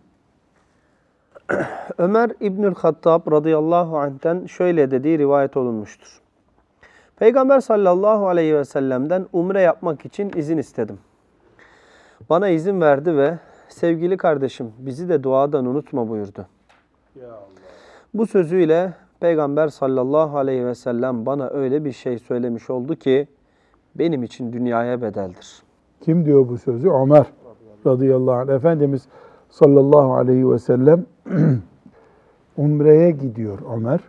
Ömer 1.98 2.30
İbnül 2.40 2.74
Hattab 2.74 3.32
radıyallahu 3.32 3.98
anh'ten 3.98 4.46
şöyle 4.46 4.90
dediği 4.90 5.18
rivayet 5.18 5.56
olunmuştur. 5.56 6.20
Peygamber 7.16 7.60
sallallahu 7.60 8.28
aleyhi 8.28 8.54
ve 8.54 8.64
sellem'den 8.64 9.26
umre 9.32 9.60
yapmak 9.60 10.04
için 10.04 10.32
izin 10.36 10.58
istedim. 10.58 10.98
Bana 12.30 12.48
izin 12.48 12.80
verdi 12.80 13.16
ve 13.16 13.38
sevgili 13.74 14.16
kardeşim 14.16 14.72
bizi 14.78 15.08
de 15.08 15.22
duadan 15.22 15.66
unutma 15.66 16.08
buyurdu. 16.08 16.46
Bu 18.14 18.26
sözüyle 18.26 18.92
Peygamber 19.20 19.68
sallallahu 19.68 20.38
aleyhi 20.38 20.66
ve 20.66 20.74
sellem 20.74 21.26
bana 21.26 21.48
öyle 21.48 21.84
bir 21.84 21.92
şey 21.92 22.18
söylemiş 22.18 22.70
oldu 22.70 22.96
ki 22.96 23.28
benim 23.94 24.22
için 24.22 24.52
dünyaya 24.52 25.02
bedeldir. 25.02 25.62
Kim 26.00 26.24
diyor 26.24 26.48
bu 26.48 26.58
sözü? 26.58 26.90
Ömer 26.90 27.26
radıyallahu 27.86 28.34
anh. 28.34 28.48
Efendimiz 28.48 29.08
sallallahu 29.50 30.14
aleyhi 30.14 30.50
ve 30.50 30.58
sellem 30.58 31.06
Umre'ye 32.56 33.10
gidiyor 33.10 33.58
Ömer 33.76 34.00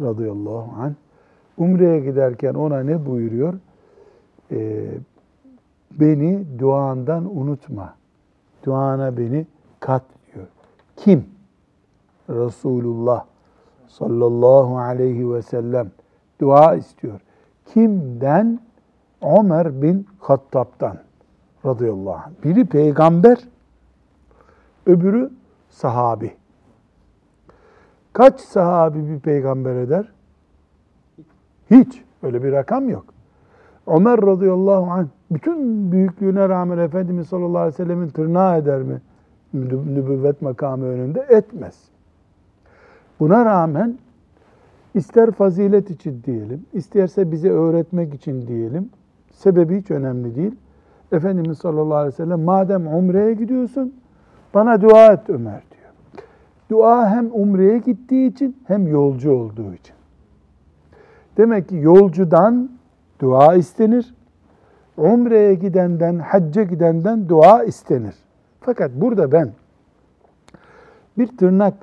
radıyallahu 0.00 0.82
anh. 0.82 0.92
Umre'ye 1.56 2.00
giderken 2.00 2.54
ona 2.54 2.80
ne 2.80 3.06
buyuruyor? 3.06 3.54
Ee, 4.52 4.84
beni 5.90 6.44
duandan 6.58 7.38
unutma. 7.38 8.01
Duana 8.64 9.16
beni 9.16 9.46
kat 9.80 10.02
diyor. 10.34 10.46
Kim? 10.96 11.24
Resulullah 12.30 13.24
sallallahu 13.86 14.78
aleyhi 14.78 15.34
ve 15.34 15.42
sellem 15.42 15.90
dua 16.40 16.74
istiyor. 16.74 17.20
Kimden? 17.66 18.60
Ömer 19.22 19.82
bin 19.82 20.06
Hattab'dan 20.18 20.98
radıyallahu 21.66 22.14
anh. 22.14 22.44
Biri 22.44 22.64
peygamber, 22.64 23.38
öbürü 24.86 25.30
sahabi. 25.68 26.36
Kaç 28.12 28.40
sahabi 28.40 29.08
bir 29.08 29.20
peygamber 29.20 29.76
eder? 29.76 30.12
Hiç. 31.70 32.02
Öyle 32.22 32.42
bir 32.42 32.52
rakam 32.52 32.88
yok. 32.88 33.04
Ömer 33.86 34.22
radıyallahu 34.22 34.90
anh 34.90 35.06
bütün 35.34 35.92
büyüklüğüne 35.92 36.48
rağmen 36.48 36.78
Efendimiz 36.78 37.26
sallallahu 37.26 37.58
aleyhi 37.58 37.74
ve 37.74 37.84
sellemin 37.84 38.08
tırnağı 38.08 38.58
eder 38.58 38.82
mi? 38.82 39.00
Nübüvvet 39.54 40.42
makamı 40.42 40.84
önünde 40.84 41.26
etmez. 41.28 41.88
Buna 43.20 43.44
rağmen 43.44 43.98
ister 44.94 45.30
fazilet 45.30 45.90
için 45.90 46.22
diyelim, 46.24 46.66
isterse 46.72 47.32
bize 47.32 47.50
öğretmek 47.50 48.14
için 48.14 48.46
diyelim, 48.46 48.90
sebebi 49.32 49.80
hiç 49.80 49.90
önemli 49.90 50.36
değil. 50.36 50.54
Efendimiz 51.12 51.58
sallallahu 51.58 51.96
aleyhi 51.96 52.12
ve 52.12 52.16
sellem 52.16 52.40
madem 52.40 52.86
umreye 52.86 53.34
gidiyorsun 53.34 53.94
bana 54.54 54.80
dua 54.80 55.12
et 55.12 55.30
Ömer 55.30 55.62
diyor. 55.70 55.92
Dua 56.70 57.10
hem 57.10 57.30
umreye 57.32 57.78
gittiği 57.78 58.30
için 58.30 58.56
hem 58.64 58.88
yolcu 58.88 59.32
olduğu 59.32 59.74
için. 59.74 59.94
Demek 61.36 61.68
ki 61.68 61.76
yolcudan 61.76 62.70
dua 63.20 63.54
istenir. 63.54 64.14
Umreye 64.96 65.54
gidenden, 65.54 66.18
hacca 66.18 66.62
gidenden 66.62 67.28
dua 67.28 67.64
istenir. 67.64 68.14
Fakat 68.60 68.90
burada 68.94 69.32
ben 69.32 69.52
bir 71.18 71.36
tırnak 71.36 71.74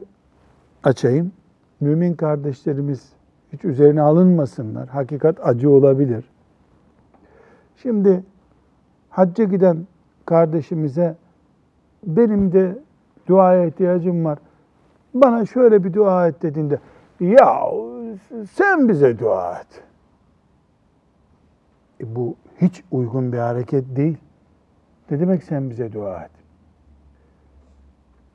açayım. 0.84 1.32
Mümin 1.80 2.14
kardeşlerimiz 2.14 3.10
hiç 3.54 3.66
üzerine 3.66 4.02
alınmasınlar. 4.02 4.88
Hakikat 4.90 5.48
acı 5.48 5.70
olabilir. 5.70 6.26
Şimdi 7.78 8.24
hacca 9.10 9.44
giden 9.44 9.88
kardeşimize 10.26 11.16
benim 12.04 12.52
de 12.52 12.78
duaya 13.28 13.66
ihtiyacım 13.66 14.26
var. 14.26 14.40
Bana 15.14 15.46
şöyle 15.46 15.84
bir 15.84 15.94
dua 15.94 16.28
et 16.28 16.42
dediğinde 16.42 16.80
ya 17.20 17.62
sen 18.52 18.90
bize 18.90 19.20
dua 19.20 19.60
et. 19.60 19.84
E 22.02 22.16
bu 22.16 22.36
hiç 22.62 22.84
uygun 22.92 23.34
bir 23.34 23.38
hareket 23.38 23.96
değil. 23.96 24.18
Ne 25.12 25.20
demek 25.20 25.44
sen 25.44 25.70
bize 25.70 25.94
dua 25.94 26.24
et? 26.24 26.32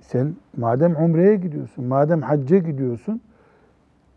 Sen 0.01 0.37
madem 0.57 0.97
umreye 0.97 1.37
gidiyorsun, 1.37 1.85
madem 1.85 2.23
hacca 2.23 2.59
gidiyorsun, 2.59 3.21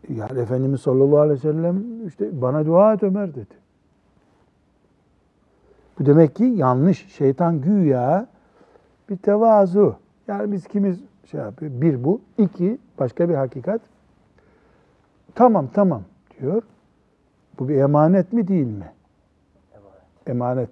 yani 0.08 0.40
Efendimiz 0.40 0.80
sallallahu 0.80 1.20
aleyhi 1.20 1.38
ve 1.38 1.52
sellem 1.52 2.06
işte 2.06 2.42
bana 2.42 2.66
dua 2.66 2.94
et 2.94 3.02
Ömer 3.02 3.34
dedi. 3.34 3.54
Bu 5.98 6.06
demek 6.06 6.36
ki 6.36 6.44
yanlış. 6.44 7.08
Şeytan 7.08 7.60
güya 7.60 8.26
bir 9.10 9.16
tevazu. 9.16 9.96
Yani 10.28 10.52
biz 10.52 10.66
kimiz 10.66 11.00
şey 11.24 11.40
yapıyor? 11.40 11.72
Bir 11.80 12.04
bu. 12.04 12.20
iki 12.38 12.78
başka 12.98 13.28
bir 13.28 13.34
hakikat. 13.34 13.80
Tamam 15.34 15.68
tamam 15.74 16.02
diyor. 16.40 16.62
Bu 17.58 17.68
bir 17.68 17.76
emanet 17.76 18.32
mi 18.32 18.48
değil 18.48 18.66
mi? 18.66 18.92
Emanet. 20.28 20.70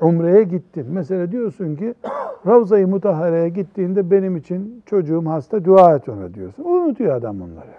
Umre'ye 0.00 0.42
gittin. 0.42 0.86
Mesela 0.90 1.32
diyorsun 1.32 1.76
ki 1.76 1.94
Ravza-i 2.46 2.86
Mutahhare'ye 2.86 3.48
gittiğinde 3.48 4.10
benim 4.10 4.36
için 4.36 4.82
çocuğum 4.86 5.26
hasta 5.26 5.64
dua 5.64 5.96
et 5.96 6.08
ona 6.08 6.34
diyorsun. 6.34 6.64
Unutuyor 6.64 7.16
adam 7.16 7.42
onları. 7.42 7.70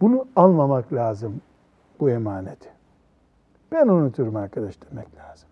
Bunu 0.00 0.26
almamak 0.36 0.92
lazım 0.92 1.40
bu 2.00 2.10
emaneti. 2.10 2.68
Ben 3.72 3.88
unuturum 3.88 4.36
arkadaş 4.36 4.78
demek 4.90 5.06
lazım. 5.16 5.48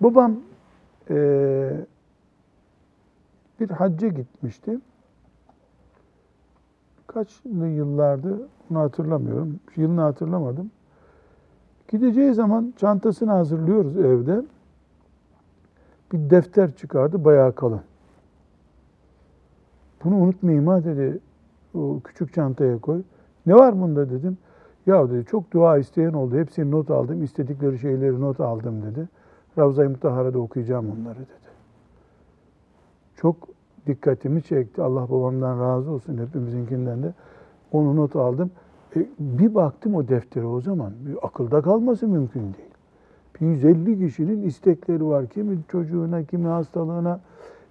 Babam 0.00 0.36
e, 1.10 1.16
bir 3.60 3.70
hacca 3.70 4.08
gitmişti. 4.08 4.78
Kaç 7.06 7.40
yıllardı 7.44 8.48
onu 8.70 8.78
hatırlamıyorum. 8.78 9.60
Yılını 9.76 10.00
hatırlamadım. 10.00 10.70
Gideceği 11.88 12.34
zaman 12.34 12.74
çantasını 12.76 13.30
hazırlıyoruz 13.30 13.96
evde. 13.96 14.42
Bir 16.12 16.30
defter 16.30 16.74
çıkardı 16.74 17.24
bayağı 17.24 17.54
kalın. 17.54 17.80
Bunu 20.04 20.16
unutmayayım 20.16 20.66
ha 20.66 20.84
dedi. 20.84 21.18
O 21.74 22.00
küçük 22.04 22.34
çantaya 22.34 22.78
koy. 22.78 23.02
Ne 23.46 23.54
var 23.54 23.80
bunda 23.80 24.10
dedim. 24.10 24.38
Ya 24.86 25.10
dedi 25.10 25.24
çok 25.24 25.52
dua 25.52 25.78
isteyen 25.78 26.12
oldu. 26.12 26.36
Hepsini 26.36 26.70
not 26.70 26.90
aldım. 26.90 27.22
istedikleri 27.22 27.78
şeyleri 27.78 28.20
not 28.20 28.40
aldım 28.40 28.82
dedi. 28.82 29.08
Ravza-i 29.58 29.88
Mutahara'da 29.88 30.38
okuyacağım 30.38 30.86
onları 30.90 31.18
dedi. 31.18 31.46
Çok 33.16 33.36
dikkatimi 33.86 34.42
çekti. 34.42 34.82
Allah 34.82 35.10
babamdan 35.10 35.60
razı 35.60 35.90
olsun 35.90 36.18
hepimizinkinden 36.18 37.02
de. 37.02 37.14
Onu 37.72 37.96
not 37.96 38.16
aldım. 38.16 38.50
E, 38.96 39.06
bir 39.18 39.54
baktım 39.54 39.94
o 39.94 40.08
deftere 40.08 40.46
o 40.46 40.60
zaman. 40.60 40.92
Bir 41.06 41.16
akılda 41.22 41.62
kalması 41.62 42.08
mümkün 42.08 42.40
değil. 42.40 42.70
Bir 43.40 43.46
150 43.46 43.98
kişinin 43.98 44.42
istekleri 44.42 45.06
var. 45.06 45.26
Kimi 45.26 45.58
çocuğuna, 45.68 46.22
kimi 46.22 46.46
hastalığına. 46.46 47.20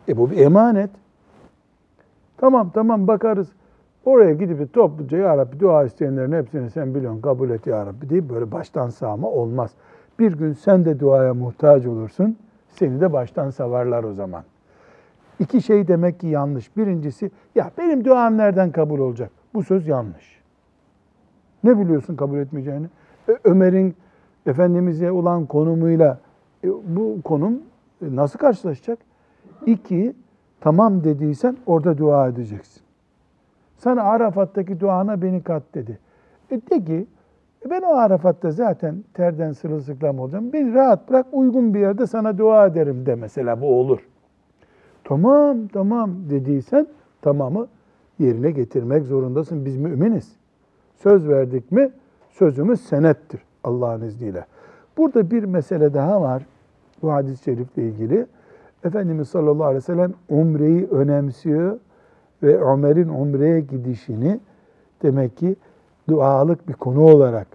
E 0.07 0.17
bu 0.17 0.31
bir 0.31 0.37
emanet. 0.37 0.89
Tamam 2.37 2.71
tamam 2.73 3.07
bakarız. 3.07 3.51
Oraya 4.05 4.33
gidip 4.33 4.73
topluca 4.73 5.17
ya 5.17 5.37
Rabbi 5.37 5.59
dua 5.59 5.83
isteyenlerin 5.83 6.31
hepsini 6.31 6.69
sen 6.69 6.95
biliyorsun 6.95 7.21
kabul 7.21 7.49
et 7.49 7.67
ya 7.67 7.85
Rabbi 7.85 8.09
deyip 8.09 8.29
böyle 8.29 8.51
baştan 8.51 8.89
sağma 8.89 9.27
olmaz. 9.27 9.71
Bir 10.19 10.31
gün 10.31 10.53
sen 10.53 10.85
de 10.85 10.99
duaya 10.99 11.33
muhtaç 11.33 11.85
olursun. 11.85 12.37
Seni 12.69 13.01
de 13.01 13.13
baştan 13.13 13.49
savarlar 13.49 14.03
o 14.03 14.13
zaman. 14.13 14.43
İki 15.39 15.61
şey 15.61 15.87
demek 15.87 16.19
ki 16.19 16.27
yanlış. 16.27 16.77
Birincisi 16.77 17.31
ya 17.55 17.71
benim 17.77 18.05
duam 18.05 18.37
nereden 18.37 18.71
kabul 18.71 18.99
olacak? 18.99 19.31
Bu 19.53 19.63
söz 19.63 19.87
yanlış. 19.87 20.34
Ne 21.65 21.79
biliyorsun 21.79 22.15
kabul 22.15 22.37
etmeyeceğini? 22.37 22.87
Ömer'in 23.43 23.95
Efendimiz'e 24.45 25.11
olan 25.11 25.45
konumuyla 25.45 26.17
e, 26.63 26.69
bu 26.69 27.21
konum 27.23 27.53
e, 28.01 28.15
nasıl 28.15 28.39
karşılaşacak? 28.39 28.99
İki, 29.65 30.13
tamam 30.61 31.03
dediysen 31.03 31.57
orada 31.65 31.97
dua 31.97 32.27
edeceksin. 32.27 32.83
Sana 33.77 34.03
Arafat'taki 34.03 34.79
duana 34.79 35.21
beni 35.21 35.43
kat 35.43 35.63
dedi. 35.73 35.99
E 36.51 36.61
de 36.61 36.83
ki 36.85 37.07
e 37.65 37.69
ben 37.69 37.81
o 37.81 37.95
Arafat'ta 37.95 38.51
zaten 38.51 39.03
terden 39.13 39.51
sırılsıklam 39.51 40.19
olacağım. 40.19 40.53
Beni 40.53 40.73
rahat 40.73 41.09
bırak 41.09 41.25
uygun 41.31 41.73
bir 41.73 41.79
yerde 41.79 42.07
sana 42.07 42.37
dua 42.37 42.65
ederim 42.65 43.05
de 43.05 43.15
mesela 43.15 43.61
bu 43.61 43.79
olur. 43.79 43.99
Tamam 45.03 45.67
tamam 45.67 46.11
dediysen 46.29 46.87
tamamı 47.21 47.67
yerine 48.19 48.51
getirmek 48.51 49.03
zorundasın. 49.03 49.65
Biz 49.65 49.77
müminiz. 49.77 50.44
Söz 50.95 51.27
verdik 51.27 51.71
mi 51.71 51.91
sözümüz 52.29 52.81
senettir 52.81 53.41
Allah'ın 53.63 54.01
izniyle. 54.01 54.45
Burada 54.97 55.31
bir 55.31 55.43
mesele 55.43 55.93
daha 55.93 56.21
var 56.21 56.45
bu 57.01 57.13
hadis-i 57.13 57.43
şerifle 57.43 57.83
ilgili. 57.83 58.25
Efendimiz 58.83 59.29
sallallahu 59.29 59.63
aleyhi 59.63 59.77
ve 59.77 59.81
sellem 59.81 60.13
umreyi 60.29 60.87
önemsiyor 60.87 61.79
ve 62.43 62.61
Ömer'in 62.61 63.09
umreye 63.09 63.59
gidişini 63.59 64.39
demek 65.03 65.37
ki 65.37 65.55
dualık 66.09 66.67
bir 66.67 66.73
konu 66.73 67.01
olarak 67.01 67.47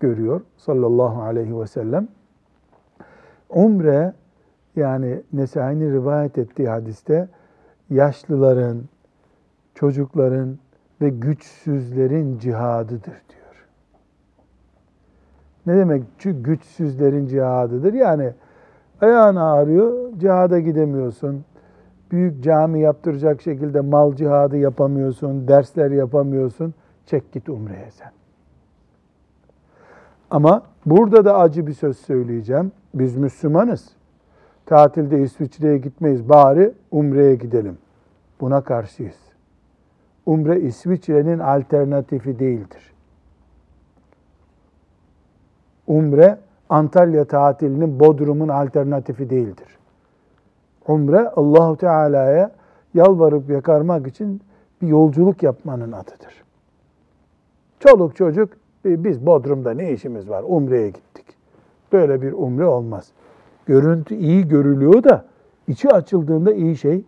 görüyor 0.00 0.40
sallallahu 0.56 1.22
aleyhi 1.22 1.60
ve 1.60 1.66
sellem. 1.66 2.08
Umre 3.50 4.12
yani 4.76 5.22
Nesai'nin 5.32 5.92
rivayet 5.92 6.38
ettiği 6.38 6.68
hadiste 6.68 7.28
yaşlıların, 7.90 8.82
çocukların 9.74 10.58
ve 11.02 11.08
güçsüzlerin 11.08 12.38
cihadıdır 12.38 13.04
diyor. 13.04 13.66
Ne 15.66 15.76
demek 15.76 16.02
güçsüzlerin 16.24 17.26
cihadıdır? 17.26 17.92
Yani 17.92 18.32
ayağın 19.00 19.36
ağrıyor, 19.36 20.18
cihada 20.18 20.60
gidemiyorsun. 20.60 21.44
Büyük 22.10 22.44
cami 22.44 22.80
yaptıracak 22.80 23.42
şekilde 23.42 23.80
mal 23.80 24.14
cihadı 24.14 24.56
yapamıyorsun, 24.56 25.48
dersler 25.48 25.90
yapamıyorsun. 25.90 26.74
Çek 27.06 27.32
git 27.32 27.48
umreye 27.48 27.90
sen. 27.90 28.10
Ama 30.30 30.62
burada 30.86 31.24
da 31.24 31.38
acı 31.38 31.66
bir 31.66 31.72
söz 31.72 31.98
söyleyeceğim. 31.98 32.72
Biz 32.94 33.16
Müslümanız. 33.16 33.88
Tatilde 34.66 35.22
İsviçre'ye 35.22 35.78
gitmeyiz. 35.78 36.28
Bari 36.28 36.72
umreye 36.90 37.34
gidelim. 37.34 37.78
Buna 38.40 38.60
karşıyız. 38.60 39.31
Umre 40.26 40.60
İsviçre'nin 40.60 41.38
alternatifi 41.38 42.38
değildir. 42.38 42.92
Umre 45.86 46.38
Antalya 46.68 47.24
tatilinin 47.24 48.00
Bodrum'un 48.00 48.48
alternatifi 48.48 49.30
değildir. 49.30 49.78
Umre 50.88 51.28
Allahu 51.28 51.76
Teala'ya 51.76 52.52
yalvarıp 52.94 53.50
yakarmak 53.50 54.06
için 54.06 54.40
bir 54.82 54.88
yolculuk 54.88 55.42
yapmanın 55.42 55.92
adıdır. 55.92 56.44
Çoluk 57.80 58.16
çocuk 58.16 58.52
"E, 58.84 59.04
biz 59.04 59.26
Bodrum'da 59.26 59.70
ne 59.70 59.92
işimiz 59.92 60.28
var? 60.28 60.44
Umre'ye 60.46 60.90
gittik. 60.90 61.26
Böyle 61.92 62.22
bir 62.22 62.32
umre 62.32 62.66
olmaz. 62.66 63.12
Görüntü 63.66 64.14
iyi 64.14 64.48
görülüyor 64.48 65.04
da 65.04 65.24
içi 65.68 65.88
açıldığında 65.88 66.52
iyi 66.52 66.76
şey 66.76 67.04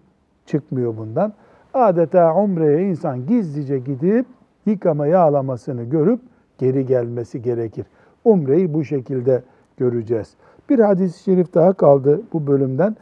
çıkmıyor 0.46 0.96
bundan. 0.96 1.32
Adeta 1.74 2.34
umreye 2.34 2.88
insan 2.88 3.26
gizlice 3.26 3.78
gidip 3.78 4.26
yıkama 4.66 5.06
yağlamasını 5.06 5.84
görüp 5.84 6.20
geri 6.58 6.86
gelmesi 6.86 7.42
gerekir. 7.42 7.86
Umreyi 8.24 8.74
bu 8.74 8.84
şekilde 8.84 9.42
göreceğiz. 9.76 10.34
Bir 10.68 10.78
hadis-i 10.78 11.22
şerif 11.22 11.54
daha 11.54 11.72
kaldı 11.72 12.20
bu 12.32 12.46
bölümden. 12.46 12.96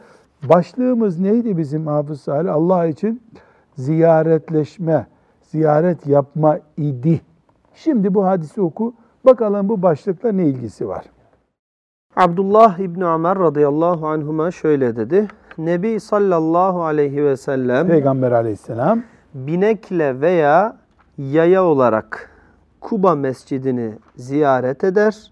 Başlığımız 0.49 1.19
neydi 1.19 1.57
bizim 1.57 1.87
Hafız 1.87 2.21
Salih? 2.21 2.53
Allah 2.53 2.85
için 2.85 3.21
ziyaretleşme, 3.75 5.07
ziyaret 5.41 6.07
yapma 6.07 6.59
idi. 6.77 7.21
Şimdi 7.73 8.13
bu 8.13 8.25
hadisi 8.25 8.61
oku. 8.61 8.93
Bakalım 9.25 9.69
bu 9.69 9.81
başlıkla 9.81 10.31
ne 10.31 10.45
ilgisi 10.45 10.87
var? 10.87 11.05
Abdullah 12.15 12.79
İbni 12.79 13.05
Ömer 13.05 13.39
radıyallahu 13.39 14.07
anhuma 14.07 14.51
şöyle 14.51 14.95
dedi. 14.95 15.27
Nebi 15.57 15.99
sallallahu 15.99 16.83
aleyhi 16.83 17.25
ve 17.25 17.37
sellem 17.37 17.87
Peygamber 17.87 18.31
aleyhisselam 18.31 19.03
binekle 19.33 20.21
veya 20.21 20.77
yaya 21.17 21.63
olarak 21.63 22.29
Kuba 22.81 23.15
mescidini 23.15 23.93
ziyaret 24.15 24.83
eder 24.83 25.31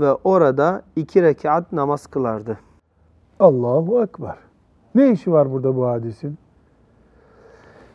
ve 0.00 0.12
orada 0.12 0.82
iki 0.96 1.22
rekat 1.22 1.72
namaz 1.72 2.06
kılardı. 2.06 2.58
Allahu 3.40 4.02
Ekber. 4.02 4.36
Ne 4.94 5.10
işi 5.10 5.32
var 5.32 5.52
burada 5.52 5.76
bu 5.76 5.86
hadisin? 5.86 6.38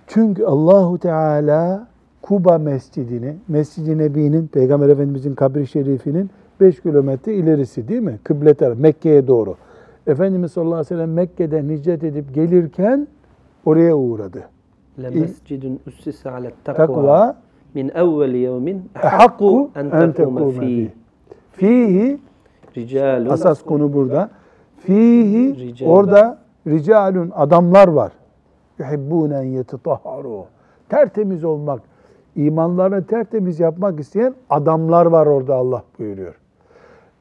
Çünkü 0.07 0.45
Allahu 0.45 0.99
Teala 0.99 1.87
Kuba 2.21 2.57
Mescidini, 2.57 3.37
Mescid-i 3.47 3.97
Nebi'nin, 3.97 4.47
Peygamber 4.47 4.89
Efendimizin 4.89 5.35
kabri 5.35 5.67
şerifinin 5.67 6.29
5 6.59 6.81
kilometre 6.81 7.33
ilerisi 7.33 7.87
değil 7.87 8.01
mi? 8.01 8.19
Kıble 8.23 8.53
tarafı, 8.53 8.81
Mekke'ye 8.81 9.27
doğru. 9.27 9.55
Efendimiz 10.07 10.51
sallallahu 10.51 10.73
aleyhi 10.73 10.85
ve 10.85 10.95
sellem 10.95 11.13
Mekke'den 11.13 11.69
hicret 11.69 12.03
edip 12.03 12.33
gelirken 12.35 13.07
oraya 13.65 13.95
uğradı. 13.95 14.43
Lemescidun 15.03 15.79
ussise 15.87 16.31
ale 16.31 16.51
Takva 16.63 17.35
min 17.73 17.89
evveli 17.89 18.37
yevmin 18.37 18.89
ehakku 19.03 19.71
en 19.75 19.89
tekume 20.13 20.51
fihi. 20.51 20.91
Fihi 21.51 22.19
ricalun 22.77 23.29
asas 23.29 23.63
konu 23.63 23.93
burada. 23.93 24.29
Fihi 24.77 25.55
Rical. 25.59 25.87
orada 25.87 26.37
ricalun 26.67 27.31
adamlar 27.35 27.87
var. 27.87 28.11
Yuhibbunen 28.79 29.43
yetetahharu. 29.43 30.45
Tertemiz 30.89 31.43
olmak, 31.43 31.81
imanlarını 32.35 33.03
tertemiz 33.03 33.59
yapmak 33.59 33.99
isteyen 33.99 34.35
adamlar 34.49 35.05
var 35.05 35.25
orada 35.25 35.55
Allah 35.55 35.83
buyuruyor. 35.99 36.35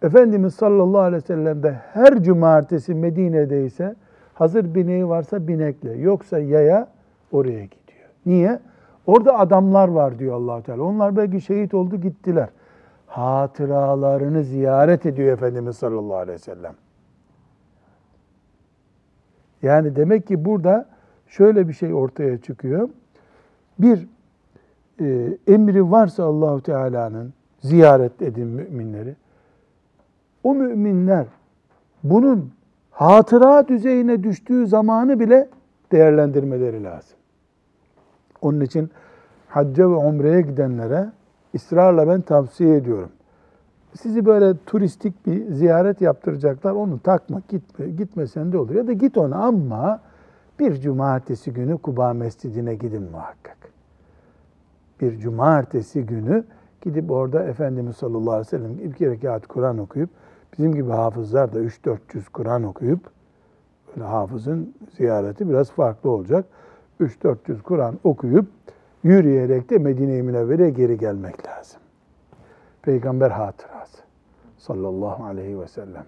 Efendimiz 0.04 0.54
sallallahu 0.54 1.00
aleyhi 1.00 1.22
ve 1.22 1.26
sellem 1.26 1.62
de 1.62 1.72
her 1.72 2.22
cumartesi 2.22 2.94
Medine'deyse 2.94 3.94
hazır 4.34 4.74
bineği 4.74 5.08
varsa 5.08 5.48
binekle 5.48 5.92
yoksa 5.92 6.38
yaya 6.38 6.88
oraya 7.32 7.64
gidiyor. 7.64 8.08
Niye? 8.26 8.60
Orada 9.06 9.38
adamlar 9.38 9.88
var 9.88 10.18
diyor 10.18 10.34
allah 10.36 10.62
Teala. 10.62 10.82
Onlar 10.82 11.16
belki 11.16 11.40
şehit 11.40 11.74
oldu 11.74 11.96
gittiler. 11.96 12.48
Hatıralarını 13.06 14.44
ziyaret 14.44 15.06
ediyor 15.06 15.32
Efendimiz 15.32 15.76
sallallahu 15.76 16.16
aleyhi 16.16 16.34
ve 16.34 16.42
sellem. 16.42 16.74
Yani 19.62 19.96
demek 19.96 20.26
ki 20.26 20.44
burada 20.44 20.86
şöyle 21.26 21.68
bir 21.68 21.72
şey 21.72 21.94
ortaya 21.94 22.38
çıkıyor. 22.38 22.88
Bir 23.78 24.08
e, 25.00 25.38
emri 25.46 25.90
varsa 25.90 26.24
Allahu 26.24 26.62
Teala'nın 26.62 27.32
ziyaret 27.60 28.22
edin 28.22 28.46
müminleri. 28.46 29.16
O 30.44 30.54
müminler 30.54 31.26
bunun 32.02 32.50
hatıra 32.90 33.68
düzeyine 33.68 34.22
düştüğü 34.22 34.66
zamanı 34.66 35.20
bile 35.20 35.48
değerlendirmeleri 35.92 36.84
lazım. 36.84 37.16
Onun 38.42 38.60
için 38.60 38.90
hacca 39.48 39.90
ve 39.90 39.94
umreye 39.94 40.40
gidenlere 40.40 41.10
ısrarla 41.54 42.08
ben 42.08 42.20
tavsiye 42.20 42.76
ediyorum. 42.76 43.10
Sizi 44.00 44.26
böyle 44.26 44.54
turistik 44.66 45.26
bir 45.26 45.52
ziyaret 45.52 46.00
yaptıracaklar. 46.00 46.72
Onu 46.72 47.00
takma, 47.00 47.42
gitme, 47.48 47.88
gitmesen 47.88 48.52
de 48.52 48.58
olur. 48.58 48.74
Ya 48.74 48.86
da 48.86 48.92
git 48.92 49.18
ona 49.18 49.36
ama 49.36 50.00
bir 50.58 50.80
cumartesi 50.80 51.52
günü 51.52 51.78
Kuba 51.78 52.12
Mescidi'ne 52.12 52.74
gidin 52.74 53.02
muhakkak. 53.10 53.56
Bir 55.00 55.18
cumartesi 55.18 56.06
günü 56.06 56.44
gidip 56.80 57.10
orada 57.10 57.44
Efendimiz 57.44 57.96
sallallahu 57.96 58.32
aleyhi 58.32 58.46
ve 58.46 58.58
sellem 58.58 58.88
iki 58.88 59.10
rekat 59.10 59.46
Kur'an 59.46 59.78
okuyup 59.78 60.10
bizim 60.58 60.74
gibi 60.74 60.90
hafızlar 60.90 61.54
da 61.54 61.60
3-400 61.60 61.98
Kur'an 62.32 62.62
okuyup 62.62 63.00
böyle 63.88 64.06
hafızın 64.06 64.74
ziyareti 64.96 65.48
biraz 65.48 65.70
farklı 65.70 66.10
olacak. 66.10 66.44
3-400 67.00 67.62
Kur'an 67.62 67.98
okuyup 68.04 68.46
yürüyerek 69.04 69.70
de 69.70 69.78
Medine-i 69.78 70.22
Münevvere'ye 70.22 70.70
geri 70.70 70.98
gelmek 70.98 71.46
lazım. 71.46 71.80
Peygamber 72.82 73.30
hatırası 73.30 73.98
sallallahu 74.58 75.24
aleyhi 75.24 75.60
ve 75.60 75.68
sellem. 75.68 76.06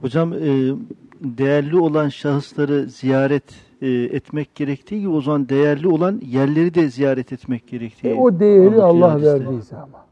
Hocam 0.00 0.32
e, 0.32 0.74
değerli 1.20 1.78
olan 1.78 2.08
şahısları 2.08 2.88
ziyaret 2.88 3.44
e, 3.82 3.88
etmek 3.88 4.54
gerektiği 4.54 5.00
gibi 5.00 5.10
o 5.10 5.20
zaman 5.20 5.48
değerli 5.48 5.88
olan 5.88 6.20
yerleri 6.26 6.74
de 6.74 6.88
ziyaret 6.88 7.32
etmek 7.32 7.68
gerektiği. 7.68 8.08
E, 8.08 8.14
o 8.14 8.40
değeri 8.40 8.82
Allah 8.82 9.22
verdiyse 9.22 9.76
ama. 9.76 10.04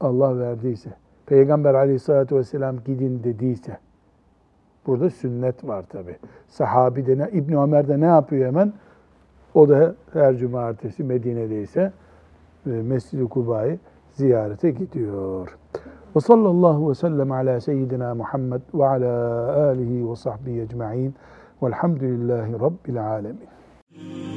Allah 0.00 0.38
verdiyse. 0.38 1.01
Peygamber 1.32 1.74
aleyhissalatü 1.74 2.36
vesselam 2.36 2.76
gidin 2.84 3.24
dediyse. 3.24 3.78
Burada 4.86 5.10
sünnet 5.10 5.68
var 5.68 5.84
tabi. 5.88 6.16
Sahabi 6.48 7.06
de 7.06 7.18
ne, 7.18 7.28
İbni 7.32 7.58
Ömer 7.58 7.88
de 7.88 8.00
ne 8.00 8.04
yapıyor 8.04 8.46
hemen? 8.46 8.72
O 9.54 9.68
da 9.68 9.94
her 10.12 10.36
cumartesi 10.36 11.04
Medine'deyse 11.04 11.92
e, 12.66 12.70
Mescid-i 12.70 13.24
Kuba'yı 13.24 13.78
ziyarete 14.12 14.70
gidiyor. 14.70 15.58
Ve 16.16 16.20
sallallahu 16.20 16.90
ve 16.90 16.94
sellem 16.94 17.32
ala 17.32 17.60
seyyidina 17.60 18.14
Muhammed 18.14 18.62
ve 18.74 18.86
ala 18.86 19.52
alihi 19.68 20.10
ve 20.10 20.16
sahbihi 20.16 20.60
ecma'in 20.60 21.14
velhamdülillahi 21.62 22.52
rabbil 22.52 23.06
alemin. 23.08 24.31